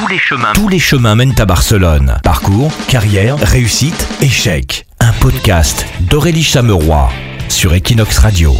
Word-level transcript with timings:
Tous 0.00 0.06
les 0.06 0.18
chemins. 0.18 0.52
Tous 0.54 0.68
les 0.68 0.78
chemins 0.78 1.14
mènent 1.14 1.38
à 1.38 1.44
Barcelone. 1.44 2.16
Parcours, 2.24 2.72
carrière, 2.88 3.36
réussite, 3.36 4.08
échec. 4.22 4.86
Un 4.98 5.12
podcast 5.20 5.84
d'Aurélie 6.08 6.42
Chameroy 6.42 7.10
sur 7.50 7.74
Equinox 7.74 8.16
Radio. 8.16 8.54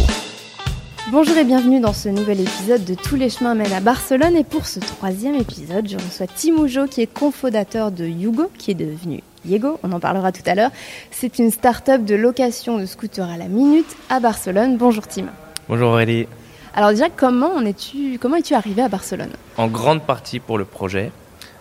Bonjour 1.11 1.35
et 1.35 1.43
bienvenue 1.43 1.79
dans 1.79 1.93
ce 1.93 2.09
nouvel 2.09 2.41
épisode 2.41 2.85
de 2.85 2.93
Tous 2.93 3.15
les 3.15 3.31
chemins 3.31 3.55
mènent 3.55 3.73
à 3.73 3.79
Barcelone. 3.79 4.35
Et 4.35 4.43
pour 4.43 4.67
ce 4.67 4.79
troisième 4.79 5.33
épisode, 5.33 5.89
je 5.89 5.95
reçois 5.95 6.27
Timoujo 6.27 6.85
qui 6.85 7.01
est 7.01 7.11
cofondateur 7.11 7.89
de 7.89 8.05
Yugo, 8.05 8.51
qui 8.59 8.69
est 8.69 8.75
devenu 8.75 9.23
Yego, 9.43 9.79
on 9.81 9.91
en 9.93 9.99
parlera 9.99 10.31
tout 10.31 10.43
à 10.45 10.53
l'heure. 10.53 10.71
C'est 11.09 11.39
une 11.39 11.49
start-up 11.49 12.05
de 12.05 12.13
location 12.13 12.77
de 12.77 12.85
scooters 12.85 13.31
à 13.31 13.37
la 13.37 13.47
minute 13.47 13.97
à 14.11 14.19
Barcelone. 14.19 14.77
Bonjour 14.77 15.07
Tim. 15.07 15.25
Bonjour 15.67 15.89
Aurélie. 15.89 16.27
Alors 16.75 16.91
déjà, 16.91 17.09
comment, 17.09 17.59
es-tu, 17.61 18.19
comment 18.21 18.35
es-tu 18.35 18.53
arrivé 18.53 18.83
à 18.83 18.89
Barcelone? 18.89 19.31
En 19.57 19.67
grande 19.67 20.03
partie 20.03 20.39
pour 20.39 20.59
le 20.59 20.65
projet. 20.65 21.11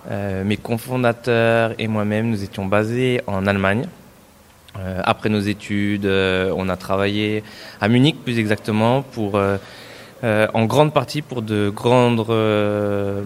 Euh, 0.08 0.44
mes 0.44 0.56
cofondateurs 0.56 1.74
et 1.78 1.86
moi-même, 1.86 2.30
nous 2.30 2.42
étions 2.42 2.64
basés 2.64 3.20
en 3.26 3.46
Allemagne. 3.46 3.86
Euh, 4.78 5.00
après 5.04 5.28
nos 5.28 5.40
études, 5.40 6.06
euh, 6.06 6.54
on 6.56 6.68
a 6.68 6.76
travaillé 6.76 7.42
à 7.80 7.88
Munich 7.88 8.16
plus 8.22 8.38
exactement 8.38 9.02
pour, 9.02 9.40
en 10.22 10.64
grande 10.66 10.92
partie 10.92 11.22
pour 11.22 11.42
de 11.42 11.70
grandes 11.70 12.26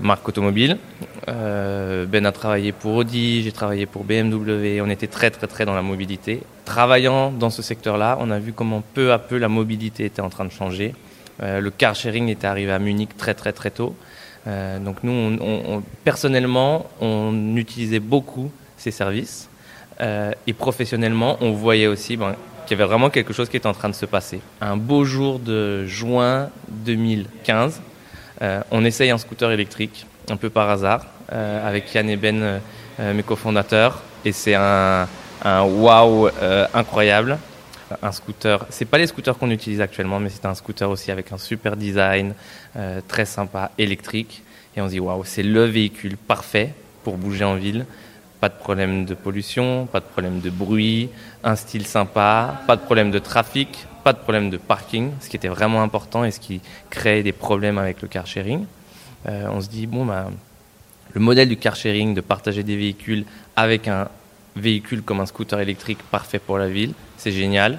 marques 0.00 0.28
automobiles. 0.28 0.78
ben 1.26 2.26
a 2.26 2.32
travaillé 2.32 2.72
pour 2.72 2.94
Audi, 2.94 3.42
j'ai 3.42 3.52
travaillé 3.52 3.86
pour 3.86 4.04
BMW. 4.04 4.80
On 4.80 4.90
était 4.90 5.08
très 5.08 5.30
très 5.30 5.46
très 5.46 5.64
dans 5.64 5.74
la 5.74 5.82
mobilité. 5.82 6.42
Travaillant 6.64 7.30
dans 7.30 7.50
ce 7.50 7.62
secteur-là, 7.62 8.16
on 8.20 8.30
a 8.30 8.38
vu 8.38 8.52
comment 8.52 8.82
peu 8.94 9.12
à 9.12 9.18
peu 9.18 9.38
la 9.38 9.48
mobilité 9.48 10.04
était 10.04 10.22
en 10.22 10.30
train 10.30 10.44
de 10.44 10.52
changer. 10.52 10.94
Le 11.40 11.68
car 11.70 11.96
sharing 11.96 12.28
était 12.28 12.46
arrivé 12.46 12.70
à 12.70 12.78
Munich 12.78 13.16
très 13.16 13.34
très 13.34 13.52
très 13.52 13.70
tôt. 13.70 13.96
Euh, 14.46 14.78
donc 14.78 14.96
nous, 15.02 15.82
personnellement, 16.04 16.86
on 17.00 17.56
utilisait 17.56 18.00
beaucoup 18.00 18.50
ces 18.76 18.90
services. 18.90 19.48
Euh, 20.00 20.32
et 20.46 20.52
professionnellement, 20.52 21.36
on 21.40 21.52
voyait 21.52 21.86
aussi 21.86 22.16
ben, 22.16 22.34
qu'il 22.66 22.76
y 22.76 22.80
avait 22.80 22.88
vraiment 22.88 23.10
quelque 23.10 23.32
chose 23.32 23.48
qui 23.48 23.56
était 23.56 23.66
en 23.66 23.72
train 23.72 23.88
de 23.88 23.94
se 23.94 24.06
passer. 24.06 24.40
Un 24.60 24.76
beau 24.76 25.04
jour 25.04 25.38
de 25.38 25.86
juin 25.86 26.50
2015, 26.68 27.80
on 28.70 28.84
essaye 28.84 29.10
un 29.10 29.18
scooter 29.18 29.50
électrique, 29.52 30.06
un 30.28 30.36
peu 30.36 30.50
par 30.50 30.68
hasard, 30.68 31.06
avec 31.30 31.94
Yann 31.94 32.10
et 32.10 32.16
Ben, 32.16 32.60
mes 32.98 33.22
cofondateurs. 33.22 34.02
Et 34.24 34.32
c'est 34.32 34.54
un, 34.54 35.06
un 35.42 35.62
wow 35.62 36.28
incroyable 36.74 37.38
un 38.02 38.12
scooter. 38.12 38.66
C'est 38.70 38.84
pas 38.84 38.98
les 38.98 39.06
scooters 39.06 39.36
qu'on 39.38 39.50
utilise 39.50 39.80
actuellement, 39.80 40.20
mais 40.20 40.30
c'est 40.30 40.46
un 40.46 40.54
scooter 40.54 40.88
aussi 40.88 41.10
avec 41.10 41.32
un 41.32 41.38
super 41.38 41.76
design, 41.76 42.34
euh, 42.76 43.00
très 43.06 43.24
sympa, 43.24 43.70
électrique. 43.78 44.42
Et 44.76 44.80
on 44.80 44.86
se 44.86 44.92
dit 44.92 45.00
waouh, 45.00 45.24
c'est 45.24 45.42
le 45.42 45.64
véhicule 45.64 46.16
parfait 46.16 46.74
pour 47.02 47.16
bouger 47.16 47.44
en 47.44 47.56
ville. 47.56 47.86
Pas 48.40 48.48
de 48.48 48.54
problème 48.54 49.04
de 49.04 49.14
pollution, 49.14 49.86
pas 49.86 50.00
de 50.00 50.04
problème 50.04 50.40
de 50.40 50.50
bruit, 50.50 51.08
un 51.42 51.56
style 51.56 51.86
sympa, 51.86 52.62
pas 52.66 52.76
de 52.76 52.82
problème 52.82 53.10
de 53.10 53.18
trafic, 53.18 53.86
pas 54.02 54.12
de 54.12 54.18
problème 54.18 54.50
de 54.50 54.58
parking, 54.58 55.12
ce 55.20 55.30
qui 55.30 55.36
était 55.36 55.48
vraiment 55.48 55.82
important 55.82 56.24
et 56.24 56.30
ce 56.30 56.40
qui 56.40 56.60
créait 56.90 57.22
des 57.22 57.32
problèmes 57.32 57.78
avec 57.78 58.02
le 58.02 58.08
car 58.08 58.26
sharing. 58.26 58.66
Euh, 59.26 59.48
on 59.50 59.62
se 59.62 59.68
dit 59.68 59.86
bon 59.86 60.04
bah 60.04 60.30
le 61.14 61.20
modèle 61.20 61.48
du 61.48 61.56
car 61.56 61.76
sharing 61.76 62.12
de 62.12 62.20
partager 62.20 62.62
des 62.62 62.76
véhicules 62.76 63.24
avec 63.56 63.88
un 63.88 64.08
véhicule 64.56 65.02
comme 65.02 65.20
un 65.20 65.26
scooter 65.26 65.60
électrique 65.60 65.98
parfait 66.10 66.38
pour 66.38 66.58
la 66.58 66.68
ville. 66.68 66.92
C'est 67.16 67.32
génial. 67.32 67.78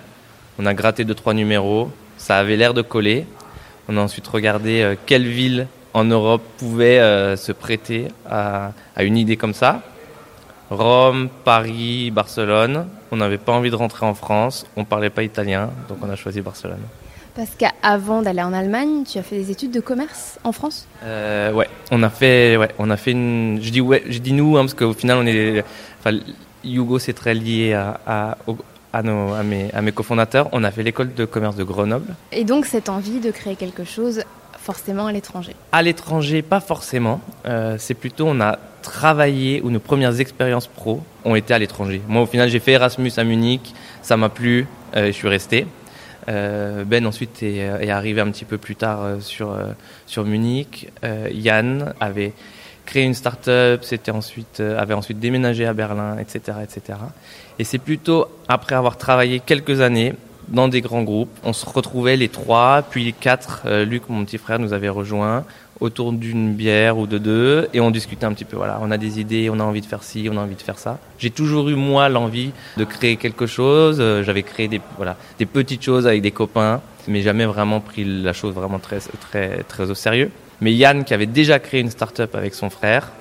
On 0.59 0.66
a 0.66 0.73
gratté 0.73 1.04
deux 1.04 1.16
trois 1.16 1.34
numéros, 1.34 1.92
ça 2.17 2.38
avait 2.38 2.56
l'air 2.56 2.73
de 2.73 2.82
coller. 2.82 3.26
On 3.88 3.98
a 3.98 4.02
ensuite 4.02 4.28
regardé 4.28 4.82
euh, 4.82 4.95
quelle 5.06 5.28
ville 5.28 5.67
en 5.94 6.04
Europe 6.04 6.42
pouvait 6.58 7.00
euh, 7.00 7.36
se 7.38 7.52
prêter 7.52 8.08
à, 8.30 8.72
une 9.00 9.17
idée 9.17 9.38
comme 9.38 9.54
ça. 9.54 9.82
Rome, 10.70 11.30
Paris, 11.44 12.12
Barcelone. 12.12 12.88
On 13.12 13.17
n'avait 13.17 13.38
pas 13.38 13.54
envie 13.54 13.70
de 13.70 13.76
rentrer 13.76 14.06
en 14.06 14.14
France, 14.14 14.66
on 14.76 14.84
parlait 14.84 15.12
pas 15.12 15.23
italien, 15.23 15.70
donc 15.88 16.00
on 16.02 16.10
a 16.10 16.16
choisi 16.16 16.42
Barcelone. 16.42 16.82
Parce 17.36 17.52
qu'avant 17.52 18.22
d'aller 18.22 18.42
en 18.42 18.52
Allemagne, 18.52 19.04
tu 19.04 19.20
as 19.20 19.23
fait 19.23 19.38
des 19.38 19.52
études 19.52 19.72
de 19.72 19.80
commerce 19.80 20.39
en 20.44 20.52
France? 20.52 20.88
Euh, 21.04 21.52
Ouais, 21.52 21.67
on 21.92 22.02
a 22.02 22.10
fait, 22.10 22.58
ouais, 22.58 22.70
on 22.80 22.89
a 22.89 22.98
fait 22.98 23.11
une. 23.11 23.60
Je 23.61 23.70
dis 23.70 23.82
ouais, 23.82 24.04
je 24.08 24.20
dis 24.20 24.33
nous 24.33 24.58
hein, 24.58 24.61
parce 24.61 24.73
qu'au 24.73 24.94
final 24.94 25.17
on 25.17 25.28
est, 25.28 25.64
Hugo, 26.65 26.99
c'est 26.99 27.14
très 27.14 27.33
lié 27.33 27.73
à, 27.73 28.37
à, 28.93 29.03
nos, 29.03 29.33
à, 29.33 29.43
mes, 29.43 29.71
à 29.73 29.81
mes 29.81 29.92
cofondateurs. 29.92 30.49
On 30.52 30.64
a 30.64 30.71
fait 30.71 30.83
l'école 30.83 31.14
de 31.14 31.26
commerce 31.26 31.55
de 31.55 31.64
Grenoble. 31.64 32.15
Et 32.31 32.43
donc 32.43 32.65
cette 32.65 32.89
envie 32.89 33.20
de 33.20 33.31
créer 33.31 33.55
quelque 33.55 33.83
chose 33.83 34.23
forcément 34.65 35.05
à 35.05 35.11
l'étranger 35.11 35.55
À 35.71 35.83
l'étranger, 35.83 36.42
pas 36.42 36.59
forcément. 36.59 37.21
Euh, 37.45 37.75
c'est 37.77 37.93
plutôt, 37.93 38.25
on 38.27 38.42
a 38.42 38.58
travaillé, 38.81 39.61
ou 39.64 39.70
nos 39.70 39.80
premières 39.80 40.20
expériences 40.20 40.67
pro 40.67 41.02
ont 41.23 41.36
été 41.36 41.54
à 41.54 41.59
l'étranger. 41.59 42.02
Moi, 42.08 42.23
au 42.23 42.25
final, 42.25 42.49
j'ai 42.49 42.59
fait 42.59 42.71
Erasmus 42.71 43.11
à 43.17 43.23
Munich, 43.23 43.73
ça 44.02 44.17
m'a 44.17 44.30
plu, 44.30 44.67
euh, 44.95 45.08
je 45.08 45.11
suis 45.11 45.27
resté. 45.27 45.67
Euh, 46.27 46.83
ben 46.83 47.05
ensuite 47.05 47.43
est, 47.43 47.58
est, 47.58 47.92
arrivé 47.92 48.20
un 48.20 48.31
petit 48.31 48.45
peu 48.45 48.58
plus 48.58 48.75
tard 48.75 49.02
sur, 49.20 49.55
sur 50.08 50.25
Munich. 50.25 50.92
Yann 51.31 51.93
avait 51.99 52.33
créé 52.86 53.04
une 53.04 53.14
start-up, 53.14 53.84
ensuite, 54.10 54.60
euh, 54.60 54.80
avait 54.80 54.94
ensuite 54.94 55.20
déménagé 55.20 55.66
à 55.66 55.73
Berlin, 55.73 56.18
etc. 56.20 56.60
etc. 56.64 57.00
Et 57.60 57.64
c'est 57.64 57.80
plutôt 57.80 58.28
après 58.48 58.76
avoir 58.76 58.98
travaillé 58.98 59.40
quelques 59.40 59.82
années 59.82 60.14
dans 60.48 60.68
des 60.68 60.82
grands 60.82 61.04
groupes, 61.04 61.36
on 61.44 61.54
se 61.54 61.66
retrouvait 61.66 62.18
les 62.18 62.30
trois, 62.30 62.84
puis 62.84 63.04
les 63.04 63.14
quatre, 63.14 63.64
euh, 63.66 63.86
Luc, 63.86 64.04
mon 64.10 64.26
petit 64.26 64.38
frère, 64.38 64.60
nous 64.60 64.73
avait 64.73 64.90
rejoints 64.90 65.44
autour 65.80 66.14
d'une 66.14 66.54
bière 66.54 66.98
ou 66.98 67.08
de 67.08 67.18
deux, 67.18 67.68
et 67.73 67.82
on 67.82 67.92
discutait 67.92 68.26
un 68.26 68.34
petit 68.34 68.46
peu, 68.46 68.56
voilà, 68.56 68.80
on 68.82 68.92
a 68.92 68.98
des 68.98 69.20
idées, 69.20 69.50
on 69.50 69.60
a 69.60 69.64
envie 69.64 69.82
de 69.82 69.86
faire 69.86 70.04
ci, 70.04 70.30
on 70.32 70.38
a 70.38 70.42
envie 70.42 70.56
de 70.56 70.62
faire 70.62 70.78
ça. 70.78 71.00
J'ai 71.20 71.32
toujours 71.32 71.67
eu, 71.70 71.76
moi, 71.76 72.08
l'envie 72.10 72.52
de 72.78 72.86
créer 72.86 73.17
quelque 73.17 73.46
chose, 73.46 73.98
euh, 74.00 74.23
j'avais 74.23 74.44
créé 74.44 74.67
des, 74.67 74.80
voilà, 74.98 75.17
des 75.38 75.46
petites 75.46 75.84
choses 75.84 76.08
avec 76.08 76.22
des 76.22 76.32
copains, 76.32 76.82
mais 77.08 77.22
jamais 77.22 77.46
vraiment 77.46 77.82
pris 77.82 78.06
la 78.06 78.34
chose 78.34 78.54
vraiment 78.54 78.80
très, 78.80 79.00
très, 79.00 79.64
très 79.64 79.90
au 79.90 79.96
sérieux. 79.96 80.32
Mais 80.61 80.73
Yann, 80.73 81.04
qui 81.04 81.14
avait 81.14 81.26
déjà 81.26 81.60
créé 81.60 81.82
une 81.82 81.89
start-up 81.89 82.36
avec 82.36 82.54
son 82.54 82.70
frère, 82.70 83.11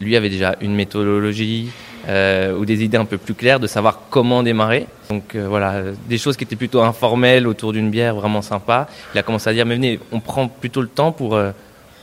lui 0.00 0.16
avait 0.16 0.30
déjà 0.30 0.56
une 0.60 0.74
méthodologie 0.74 1.70
euh, 2.08 2.56
ou 2.56 2.64
des 2.64 2.84
idées 2.84 2.96
un 2.96 3.04
peu 3.04 3.18
plus 3.18 3.34
claires 3.34 3.60
de 3.60 3.66
savoir 3.66 4.02
comment 4.10 4.42
démarrer. 4.42 4.86
Donc 5.10 5.34
euh, 5.34 5.46
voilà, 5.48 5.82
des 6.08 6.18
choses 6.18 6.36
qui 6.36 6.44
étaient 6.44 6.56
plutôt 6.56 6.80
informelles 6.80 7.46
autour 7.46 7.72
d'une 7.72 7.90
bière, 7.90 8.14
vraiment 8.14 8.42
sympa. 8.42 8.86
Il 9.14 9.18
a 9.18 9.22
commencé 9.22 9.50
à 9.50 9.52
dire, 9.52 9.66
mais 9.66 9.74
venez, 9.74 9.98
on 10.12 10.20
prend 10.20 10.48
plutôt 10.48 10.80
le 10.80 10.88
temps 10.88 11.12
pour, 11.12 11.34
euh, 11.34 11.50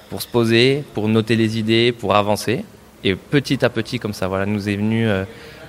pour 0.09 0.21
se 0.21 0.27
poser, 0.27 0.83
pour 0.93 1.07
noter 1.07 1.35
les 1.35 1.57
idées, 1.57 1.91
pour 1.91 2.15
avancer. 2.15 2.65
Et 3.03 3.15
petit 3.15 3.63
à 3.63 3.69
petit, 3.69 3.99
comme 3.99 4.13
ça, 4.13 4.27
voilà, 4.27 4.45
nous 4.45 4.67
est 4.67 4.75
venu 4.75 5.07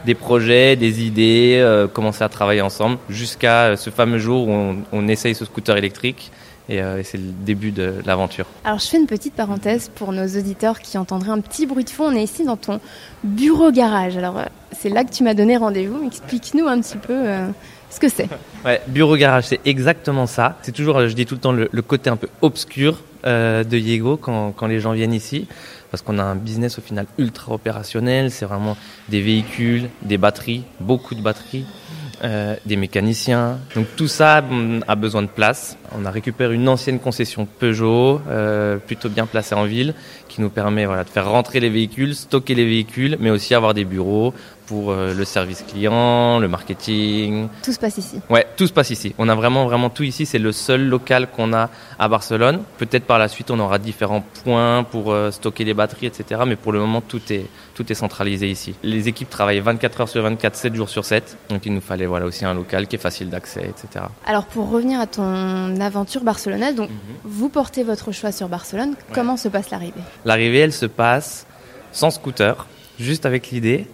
des 0.06 0.14
projets, 0.14 0.74
des 0.74 1.04
idées, 1.04 1.86
commencer 1.92 2.24
à 2.24 2.30
travailler 2.30 2.62
ensemble, 2.62 2.96
jusqu'à 3.10 3.76
ce 3.76 3.90
fameux 3.90 4.16
jour 4.16 4.48
où 4.48 4.52
on, 4.52 4.76
on 4.90 5.06
essaye 5.06 5.34
ce 5.34 5.44
scooter 5.44 5.76
électrique 5.76 6.32
euh, 6.70 6.98
et, 6.98 7.02
c'est 7.02 7.18
le 7.18 7.32
début 7.44 7.70
de 7.70 7.94
l'aventure. 8.04 8.46
Alors 8.64 8.78
je 8.78 8.86
fais 8.86 8.96
une 8.96 9.06
petite 9.06 9.34
parenthèse 9.34 9.90
pour 9.94 10.12
nos 10.12 10.26
auditeurs 10.26 10.80
qui 10.80 10.98
entendraient 10.98 11.30
un 11.30 11.40
petit 11.40 11.66
bruit 11.66 11.84
de 11.84 11.90
fond. 11.90 12.04
On 12.04 12.14
est 12.14 12.24
ici 12.24 12.44
dans 12.44 12.56
ton 12.56 12.80
bureau 13.24 13.70
garage. 13.70 14.16
Alors 14.16 14.38
euh, 14.38 14.44
c'est 14.72 14.88
là 14.88 15.04
que 15.04 15.10
tu 15.10 15.22
m'as 15.22 15.34
donné 15.34 15.56
rendez-vous. 15.56 16.06
Explique-nous 16.06 16.66
un 16.66 16.80
petit 16.80 16.98
peu 16.98 17.14
euh, 17.14 17.48
ce 17.90 18.00
que 18.00 18.08
c'est. 18.08 18.28
Ouais, 18.64 18.80
bureau 18.88 19.16
garage, 19.16 19.44
c'est 19.44 19.60
exactement 19.64 20.26
ça. 20.26 20.58
C'est 20.62 20.72
toujours, 20.72 21.06
je 21.06 21.14
dis 21.14 21.24
tout 21.24 21.36
le 21.36 21.40
temps, 21.40 21.52
le, 21.52 21.68
côté 21.82 22.10
un 22.10 22.16
peu 22.16 22.26
obscur 22.42 23.00
de 23.24 23.76
Yego 23.76 24.16
quand, 24.16 24.50
quand 24.50 24.66
les 24.66 24.80
gens 24.80 24.90
viennent 24.90 25.14
ici 25.14 25.46
parce 25.90 26.02
qu'on 26.02 26.18
a 26.18 26.22
un 26.24 26.34
business 26.34 26.78
au 26.78 26.82
final 26.82 27.06
ultra 27.16 27.52
opérationnel. 27.52 28.30
C'est 28.30 28.44
vraiment 28.44 28.76
des 29.08 29.20
véhicules, 29.20 29.88
des 30.02 30.18
batteries, 30.18 30.64
beaucoup 30.80 31.14
de 31.14 31.22
batteries. 31.22 31.64
Euh, 32.24 32.56
des 32.64 32.76
mécaniciens. 32.76 33.58
Donc 33.74 33.88
tout 33.94 34.08
ça 34.08 34.42
a 34.88 34.94
besoin 34.94 35.20
de 35.20 35.26
place. 35.26 35.76
On 35.94 36.06
a 36.06 36.10
récupéré 36.10 36.54
une 36.54 36.66
ancienne 36.66 36.98
concession 36.98 37.44
Peugeot, 37.44 38.22
euh, 38.30 38.78
plutôt 38.78 39.10
bien 39.10 39.26
placée 39.26 39.54
en 39.54 39.64
ville, 39.64 39.92
qui 40.26 40.40
nous 40.40 40.48
permet 40.48 40.86
de 40.86 41.10
faire 41.12 41.28
rentrer 41.28 41.60
les 41.60 41.68
véhicules, 41.68 42.14
stocker 42.14 42.54
les 42.54 42.64
véhicules, 42.64 43.18
mais 43.20 43.28
aussi 43.28 43.54
avoir 43.54 43.74
des 43.74 43.84
bureaux 43.84 44.32
pour 44.66 44.90
euh, 44.90 45.14
le 45.14 45.24
service 45.24 45.62
client, 45.62 46.38
le 46.38 46.48
marketing. 46.48 47.48
Tout 47.62 47.72
se 47.72 47.78
passe 47.78 47.98
ici. 47.98 48.20
Ouais, 48.28 48.46
tout 48.56 48.66
se 48.66 48.72
passe 48.72 48.90
ici. 48.90 49.14
On 49.18 49.28
a 49.28 49.34
vraiment 49.34 49.64
vraiment 49.64 49.90
tout 49.90 50.02
ici. 50.02 50.26
C'est 50.26 50.38
le 50.38 50.52
seul 50.52 50.86
local 50.86 51.28
qu'on 51.30 51.52
a 51.52 51.70
à 51.98 52.08
Barcelone. 52.08 52.62
Peut-être 52.78 53.04
par 53.04 53.18
la 53.18 53.28
suite 53.28 53.50
on 53.50 53.58
aura 53.58 53.78
différents 53.78 54.24
points 54.44 54.84
pour 54.84 55.12
euh, 55.12 55.30
stocker 55.30 55.64
les 55.64 55.74
batteries, 55.74 56.06
etc. 56.06 56.42
Mais 56.46 56.56
pour 56.56 56.72
le 56.72 56.80
moment 56.80 57.00
tout 57.00 57.20
est 57.30 57.46
tout 57.74 57.90
est 57.90 57.94
centralisé 57.94 58.48
ici. 58.48 58.74
Les 58.82 59.08
équipes 59.08 59.30
travaillent 59.30 59.60
24 59.60 60.00
heures 60.00 60.08
sur 60.08 60.22
24, 60.22 60.56
7 60.56 60.74
jours 60.74 60.88
sur 60.88 61.04
7. 61.04 61.36
Donc 61.48 61.66
il 61.66 61.74
nous 61.74 61.80
fallait 61.80 62.06
voilà 62.06 62.26
aussi 62.26 62.44
un 62.44 62.54
local 62.54 62.86
qui 62.86 62.96
est 62.96 63.00
facile 63.00 63.30
d'accès, 63.30 63.68
etc. 63.68 64.06
Alors 64.26 64.46
pour 64.46 64.70
revenir 64.70 65.00
à 65.00 65.06
ton 65.06 65.80
aventure 65.80 66.22
barcelonaise, 66.22 66.74
donc 66.74 66.90
mhm. 66.90 66.96
vous 67.24 67.48
portez 67.48 67.82
votre 67.82 68.12
choix 68.12 68.32
sur 68.32 68.48
Barcelone. 68.48 68.94
Comment 69.12 69.36
se 69.36 69.48
passe 69.48 69.70
l'arrivée? 69.70 70.00
L'arrivée, 70.24 70.58
elle 70.58 70.72
se 70.72 70.86
passe 70.86 71.46
sans 71.92 72.10
scooter, 72.10 72.66
juste 72.98 73.26
avec 73.26 73.50
l'idée 73.50 73.86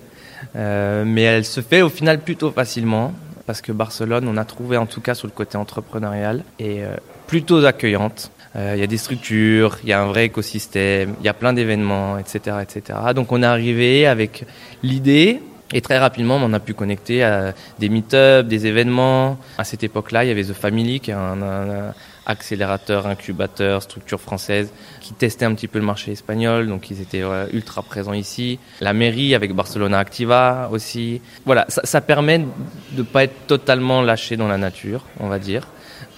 euh, 0.57 1.05
mais 1.07 1.23
elle 1.23 1.45
se 1.45 1.61
fait 1.61 1.83
au 1.83 1.89
final 1.89 2.21
plutôt 2.21 2.51
facilement 2.51 3.13
parce 3.47 3.61
que 3.61 3.73
Barcelone, 3.73 4.29
on 4.29 4.37
a 4.37 4.45
trouvé 4.45 4.77
en 4.77 4.87
tout 4.87 5.01
cas 5.01 5.15
sur 5.15 5.27
le 5.27 5.33
côté 5.33 5.57
entrepreneurial 5.57 6.45
et 6.59 6.85
euh, 6.85 6.97
plutôt 7.27 7.65
accueillante. 7.65 8.31
Euh, 8.55 8.73
il 8.77 8.81
y 8.81 8.85
a 8.85 8.87
des 8.87 8.99
structures, 8.99 9.79
il 9.83 9.89
y 9.89 9.93
a 9.93 10.03
un 10.03 10.07
vrai 10.07 10.27
écosystème, 10.27 11.15
il 11.21 11.25
y 11.25 11.29
a 11.29 11.35
plein 11.35 11.53
d'événements, 11.53 12.19
etc., 12.19 12.57
etc. 12.63 12.99
Donc 13.15 13.33
on 13.33 13.43
est 13.43 13.47
arrivé 13.47 14.07
avec 14.07 14.45
l'idée 14.83 15.41
et 15.73 15.81
très 15.81 15.99
rapidement, 15.99 16.37
on 16.37 16.53
a 16.53 16.61
pu 16.61 16.75
connecter 16.75 17.25
à 17.25 17.55
des 17.79 17.89
meet-ups, 17.89 18.47
des 18.47 18.67
événements. 18.67 19.39
À 19.57 19.65
cette 19.65 19.83
époque-là, 19.83 20.25
il 20.25 20.29
y 20.29 20.31
avait 20.31 20.45
The 20.45 20.53
Family, 20.53 21.01
qui 21.01 21.11
est 21.11 21.15
un, 21.15 21.95
accélérateur, 22.27 23.07
incubateur, 23.07 23.83
structure 23.83 24.21
française, 24.21 24.73
qui 25.01 25.13
testait 25.13 25.45
un 25.45 25.55
petit 25.55 25.69
peu 25.69 25.79
le 25.79 25.85
marché 25.85 26.13
espagnol, 26.13 26.69
donc 26.69 26.91
ils 26.91 27.01
étaient 27.01 27.23
ultra 27.53 27.83
présents 27.83 28.13
ici. 28.13 28.59
La 28.81 28.93
mairie 28.93 29.35
avec 29.35 29.55
Barcelona 29.55 29.99
Activa 29.99 30.69
aussi. 30.73 31.21
Voilà, 31.45 31.67
ça, 31.69 32.01
permet 32.01 32.39
de 32.39 32.47
ne 32.99 33.03
pas 33.03 33.25
être 33.25 33.47
totalement 33.47 34.03
lâché 34.03 34.37
dans 34.37 34.49
la 34.49 34.59
nature, 34.59 35.05
on 35.21 35.29
va 35.29 35.39
dire, 35.39 35.69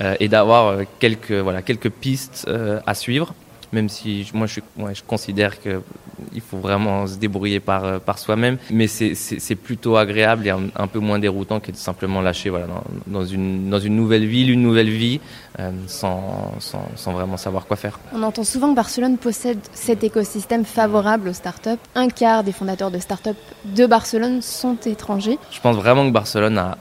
euh, 0.00 0.16
et 0.20 0.28
d'avoir 0.28 0.68
euh, 0.68 0.82
quelques, 0.98 1.32
voilà, 1.32 1.62
quelques 1.62 1.90
pistes 1.90 2.46
euh, 2.48 2.80
à 2.86 2.94
suivre 2.94 3.34
même 3.74 3.88
si 3.88 4.30
moi 4.32 4.46
je, 4.46 4.60
je 4.94 5.02
considère 5.06 5.60
qu'il 5.60 6.40
faut 6.40 6.58
vraiment 6.58 7.06
se 7.06 7.16
débrouiller 7.16 7.60
par, 7.60 7.84
euh, 7.84 7.98
par 7.98 8.18
soi-même, 8.18 8.56
mais 8.70 8.86
c'est 8.86 9.54
plutôt 9.56 9.96
agréable 9.96 10.46
et 10.46 10.50
un, 10.50 10.86
peu 10.86 11.00
moins 11.00 11.18
déroutant 11.18 11.60
que 11.60 11.72
de 11.72 11.76
simplement 11.76 12.20
lâcher 12.20 12.50
voilà, 12.50 12.66
dans, 13.06 13.24
une, 13.24 13.68
dans 13.68 13.80
une 13.80 13.96
nouvelle 13.96 14.26
ville, 14.26 14.50
une 14.50 14.62
nouvelle 14.62 14.90
vie, 14.90 15.20
euh, 15.58 15.70
sans, 15.86 16.54
sans, 16.60 16.86
sans, 16.94 17.12
vraiment 17.12 17.36
savoir 17.36 17.66
quoi 17.66 17.76
faire. 17.76 17.98
On 18.14 18.22
entend 18.22 18.44
souvent 18.44 18.70
que 18.70 18.76
Barcelone 18.76 19.18
possède 19.18 19.58
cet 19.72 20.04
écosystème 20.04 20.64
favorable 20.64 21.28
aux 21.28 21.32
startups. 21.32 21.82
Un 21.94 22.08
quart 22.08 22.44
des 22.44 22.52
fondateurs 22.52 22.90
de 22.90 22.98
startups 22.98 23.30
de 23.64 23.86
Barcelone 23.86 24.40
sont 24.40 24.76
étrangers. 24.86 25.38
Je 25.50 25.60
pense 25.60 25.76
vraiment 25.76 26.06
que 26.06 26.12
Barcelone 26.12 26.58
a, 26.58 26.78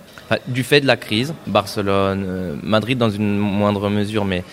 du 0.48 0.64
fait 0.64 0.82
de 0.82 0.88
la 0.88 0.98
crise, 0.98 1.34
Barcelone, 1.48 2.24
euh, 2.28 2.56
Madrid 2.64 2.98
dans 2.98 3.10
une 3.10 3.38
moindre 3.38 3.90
mesure, 3.90 4.26
mais 4.26 4.44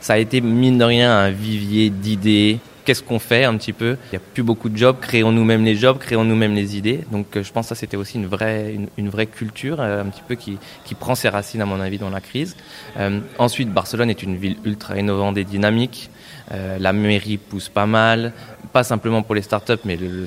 ça 0.00 0.14
a 0.14 0.18
été 0.18 0.40
mine 0.40 0.78
de 0.78 0.84
rien 0.84 1.16
un 1.16 1.30
vivier 1.30 1.90
d'idées. 1.90 2.58
Qu'est-ce 2.84 3.02
qu'on 3.02 3.18
fait 3.18 3.44
un 3.44 3.56
petit 3.56 3.74
peu? 3.74 3.98
Il 4.06 4.12
n'y 4.12 4.16
a 4.16 4.26
plus 4.32 4.42
beaucoup 4.42 4.70
de 4.70 4.76
jobs, 4.76 4.96
créons 4.98 5.30
nous-mêmes 5.30 5.64
les 5.64 5.76
jobs, 5.76 5.98
créons 5.98 6.24
nous-mêmes 6.24 6.54
les 6.54 6.78
idées. 6.78 7.04
Donc 7.12 7.36
euh, 7.36 7.42
je 7.42 7.52
pense 7.52 7.66
que 7.66 7.68
ça 7.68 7.74
c'était 7.74 7.98
aussi 7.98 8.16
une 8.16 8.26
vraie, 8.26 8.74
une, 8.96 9.08
vraie 9.10 9.26
culture 9.26 9.80
euh, 9.80 10.02
un 10.02 10.06
petit 10.06 10.22
peu 10.26 10.34
qui, 10.34 10.58
qui, 10.84 10.94
prend 10.94 11.14
ses 11.14 11.28
racines 11.28 11.60
à 11.60 11.66
mon 11.66 11.78
avis 11.78 11.98
dans 11.98 12.08
la 12.08 12.22
crise. 12.22 12.56
Euh, 12.96 13.20
ensuite, 13.38 13.70
Barcelone 13.70 14.08
est 14.08 14.22
une 14.22 14.36
ville 14.36 14.56
ultra 14.64 14.98
innovante 14.98 15.36
et 15.36 15.44
dynamique. 15.44 16.10
la 16.50 16.92
mairie 16.92 17.36
pousse 17.36 17.68
pas 17.68 17.86
mal, 17.86 18.32
pas 18.72 18.82
simplement 18.82 19.22
pour 19.22 19.34
les 19.36 19.42
startups, 19.42 19.84
mais 19.84 19.96
le, 19.96 20.24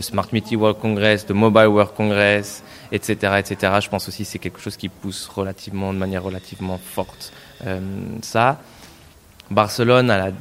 Smart 0.00 0.28
City 0.28 0.56
World 0.56 0.78
Congress, 0.80 1.26
le 1.28 1.34
Mobile 1.34 1.68
World 1.68 1.92
Congress, 1.94 2.64
etc., 2.90 3.34
etc. 3.38 3.74
Je 3.80 3.88
pense 3.88 4.08
aussi 4.08 4.24
que 4.24 4.30
c'est 4.30 4.40
quelque 4.40 4.60
chose 4.60 4.76
qui 4.76 4.88
pousse 4.88 5.28
relativement, 5.28 5.92
de 5.92 5.98
manière 5.98 6.24
relativement 6.24 6.78
forte 6.78 7.32
ça. 8.22 8.58
Barcelone, 9.50 10.32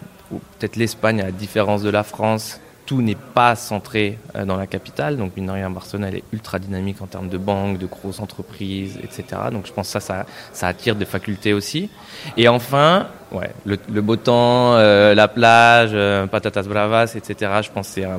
peut-être 0.59 0.75
l'Espagne, 0.75 1.21
à 1.21 1.25
la 1.25 1.31
différence 1.31 1.81
de 1.81 1.89
la 1.89 2.03
France, 2.03 2.59
tout 2.85 3.01
n'est 3.01 3.15
pas 3.15 3.55
centré 3.55 4.17
euh, 4.35 4.45
dans 4.45 4.57
la 4.57 4.67
capitale. 4.67 5.17
Donc, 5.17 5.35
mine 5.37 5.47
de 5.47 5.51
rien, 5.51 5.69
Barcelone, 5.69 6.05
elle 6.05 6.15
est 6.15 6.23
ultra 6.33 6.59
dynamique 6.59 7.01
en 7.01 7.07
termes 7.07 7.29
de 7.29 7.37
banques, 7.37 7.77
de 7.77 7.85
grosses 7.85 8.19
entreprises, 8.19 8.99
etc. 9.03 9.23
Donc, 9.51 9.67
je 9.67 9.73
pense 9.73 9.93
que 9.93 9.99
ça, 9.99 10.25
ça, 10.51 10.67
attire 10.67 10.95
des 10.95 11.05
facultés 11.05 11.53
aussi. 11.53 11.89
Et 12.35 12.47
enfin, 12.47 13.07
ouais, 13.31 13.51
le, 13.65 14.01
beau 14.01 14.15
temps, 14.15 14.75
euh, 14.75 15.15
la 15.15 15.27
plage, 15.27 15.91
euh, 15.93 16.27
patatas 16.27 16.63
bravas, 16.63 17.15
etc. 17.15 17.51
Je 17.61 17.71
pense 17.71 17.87
que 17.87 17.93
c'est 17.93 18.03
pour 18.03 18.17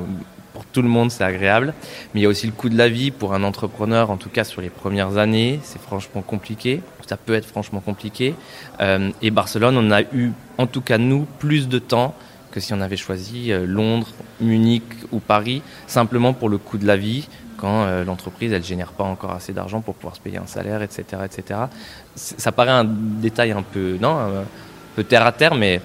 tout 0.75 0.81
le 0.81 0.89
monde, 0.89 1.09
c'est 1.09 1.23
agréable. 1.23 1.73
Mais 2.13 2.19
il 2.19 2.23
y 2.23 2.25
a 2.25 2.29
aussi 2.29 2.45
le 2.45 2.51
coût 2.51 2.67
de 2.67 2.77
la 2.77 2.89
vie 2.89 3.09
pour 3.09 3.33
un 3.33 3.43
entrepreneur, 3.43 4.11
en 4.11 4.17
tout 4.17 4.29
cas 4.29 4.43
sur 4.43 4.61
les 4.61 4.69
premières 4.69 5.17
années. 5.17 5.61
C'est 5.63 5.81
franchement 5.81 6.21
compliqué. 6.21 6.81
Ça 7.07 7.15
peut 7.15 7.33
être 7.33 7.45
franchement 7.45 7.79
compliqué. 7.79 8.35
Euh, 8.81 9.09
et 9.21 9.31
Barcelone, 9.31 9.77
on 9.77 9.89
a 9.91 10.01
eu, 10.01 10.33
en 10.57 10.67
tout 10.67 10.81
cas 10.81 10.97
nous, 10.97 11.25
plus 11.39 11.69
de 11.69 11.79
temps 11.79 12.13
que 12.51 12.59
si 12.59 12.73
on 12.73 12.81
avait 12.81 12.97
choisi 12.97 13.53
euh, 13.53 13.65
Londres, 13.65 14.09
Munich 14.41 14.83
ou 15.13 15.19
Paris, 15.19 15.61
simplement 15.87 16.33
pour 16.33 16.49
le 16.49 16.57
coût 16.57 16.77
de 16.77 16.85
la 16.85 16.97
vie, 16.97 17.29
quand 17.55 17.85
euh, 17.85 18.03
l'entreprise 18.03 18.51
elle 18.51 18.63
génère 18.63 18.91
pas 18.91 19.05
encore 19.05 19.31
assez 19.31 19.53
d'argent 19.53 19.79
pour 19.79 19.95
pouvoir 19.95 20.17
se 20.17 20.21
payer 20.21 20.39
un 20.39 20.47
salaire, 20.47 20.81
etc., 20.81 21.03
etc. 21.23 21.59
Ça 22.15 22.51
paraît 22.51 22.71
un 22.71 22.83
détail 22.85 23.51
un 23.51 23.61
peu 23.61 23.97
non, 24.01 24.17
un 24.17 24.45
peu 24.95 25.05
terre 25.05 25.25
à 25.25 25.31
terre, 25.31 25.55
mais 25.55 25.79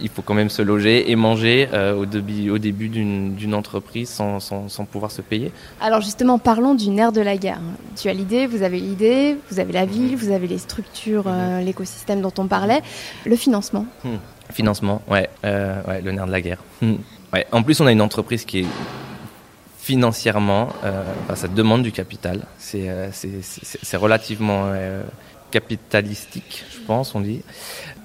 il 0.00 0.08
faut 0.08 0.22
quand 0.22 0.34
même 0.34 0.50
se 0.50 0.62
loger 0.62 1.10
et 1.10 1.16
manger 1.16 1.68
euh, 1.72 1.94
au, 1.94 2.06
début, 2.06 2.50
au 2.50 2.58
début 2.58 2.88
d'une 2.88 3.54
entreprise 3.54 4.08
sans, 4.08 4.40
sans, 4.40 4.68
sans, 4.68 4.84
pouvoir 4.84 5.10
se 5.10 5.22
payer. 5.22 5.52
Alors 5.80 6.00
justement, 6.00 6.38
parlons 6.38 6.74
du 6.74 6.90
nerf 6.90 7.12
de 7.12 7.20
la 7.20 7.36
guerre. 7.36 7.60
Tu 7.96 8.08
as 8.08 8.12
l'idée, 8.12 8.46
vous 8.46 8.62
avez 8.62 8.80
l'idée, 8.80 9.36
vous 9.50 9.60
avez 9.60 9.72
la 9.72 9.86
ville, 9.86 10.16
vous 10.16 10.32
avez 10.32 10.46
les 10.46 10.58
structures, 10.58 11.24
euh, 11.26 11.60
mhm. 11.60 11.66
l'écosystème 11.66 12.20
dont 12.20 12.32
on 12.38 12.46
parlait. 12.46 12.82
Le 13.24 13.36
financement 13.36 13.86
hmm. 14.04 14.16
Financement, 14.50 15.02
ouais, 15.08 15.28
euh, 15.44 15.82
ouais, 15.86 16.00
le 16.00 16.12
nerf 16.12 16.26
de 16.26 16.32
la 16.32 16.40
guerre. 16.40 16.62
Hmm. 16.80 16.94
Ouais. 17.32 17.46
En 17.52 17.62
plus, 17.62 17.80
on 17.80 17.86
a 17.86 17.92
une 17.92 18.00
entreprise 18.00 18.44
qui 18.44 18.60
est 18.60 18.66
financièrement, 19.78 20.68
ça 21.34 21.48
demande 21.48 21.82
du 21.82 21.92
capital. 21.92 22.44
C'est 22.58 23.96
relativement 23.96 24.70
capitalistique, 25.50 26.64
je 26.72 26.78
pense, 26.86 27.14
on 27.14 27.20
dit. 27.20 27.42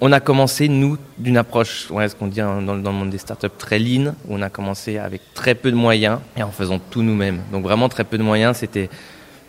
On 0.00 0.12
a 0.12 0.20
commencé, 0.20 0.68
nous, 0.68 0.98
d'une 1.18 1.36
approche, 1.36 1.90
ouais, 1.90 2.08
ce 2.08 2.16
qu'on 2.16 2.26
dit 2.26 2.40
dans, 2.40 2.60
dans, 2.62 2.74
le 2.74 2.82
monde 2.82 3.10
des 3.10 3.18
startups, 3.18 3.48
très 3.58 3.78
lean, 3.78 4.14
où 4.26 4.34
on 4.36 4.42
a 4.42 4.50
commencé 4.50 4.98
avec 4.98 5.20
très 5.34 5.54
peu 5.54 5.70
de 5.70 5.76
moyens 5.76 6.18
et 6.36 6.42
en 6.42 6.50
faisant 6.50 6.78
tout 6.78 7.02
nous-mêmes. 7.02 7.40
Donc 7.52 7.62
vraiment 7.62 7.88
très 7.88 8.04
peu 8.04 8.18
de 8.18 8.22
moyens, 8.22 8.58
c'était, 8.58 8.90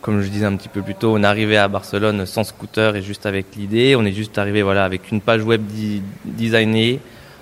comme 0.02 0.22
je 0.22 0.28
disais 0.28 0.46
un 0.46 0.56
petit 0.56 0.70
peu 0.70 0.82
plus 0.82 0.96
tôt, 0.96 1.16
on 1.18 1.24
arrivé 1.24 1.58
à 1.58 1.68
Barcelone 1.68 2.26
sans 2.26 2.44
scooter 2.44 2.96
et 2.96 3.02
juste 3.02 3.26
avec 3.26 3.56
l'idée. 3.56 3.96
On 3.96 4.06
est 4.06 4.14
juste 4.14 4.38
arrivé 4.38 4.62
voilà, 4.62 4.86
avec 4.86 5.12
une 5.12 5.22
page 5.22 5.44
web 5.44 5.62
designée, 6.26 7.00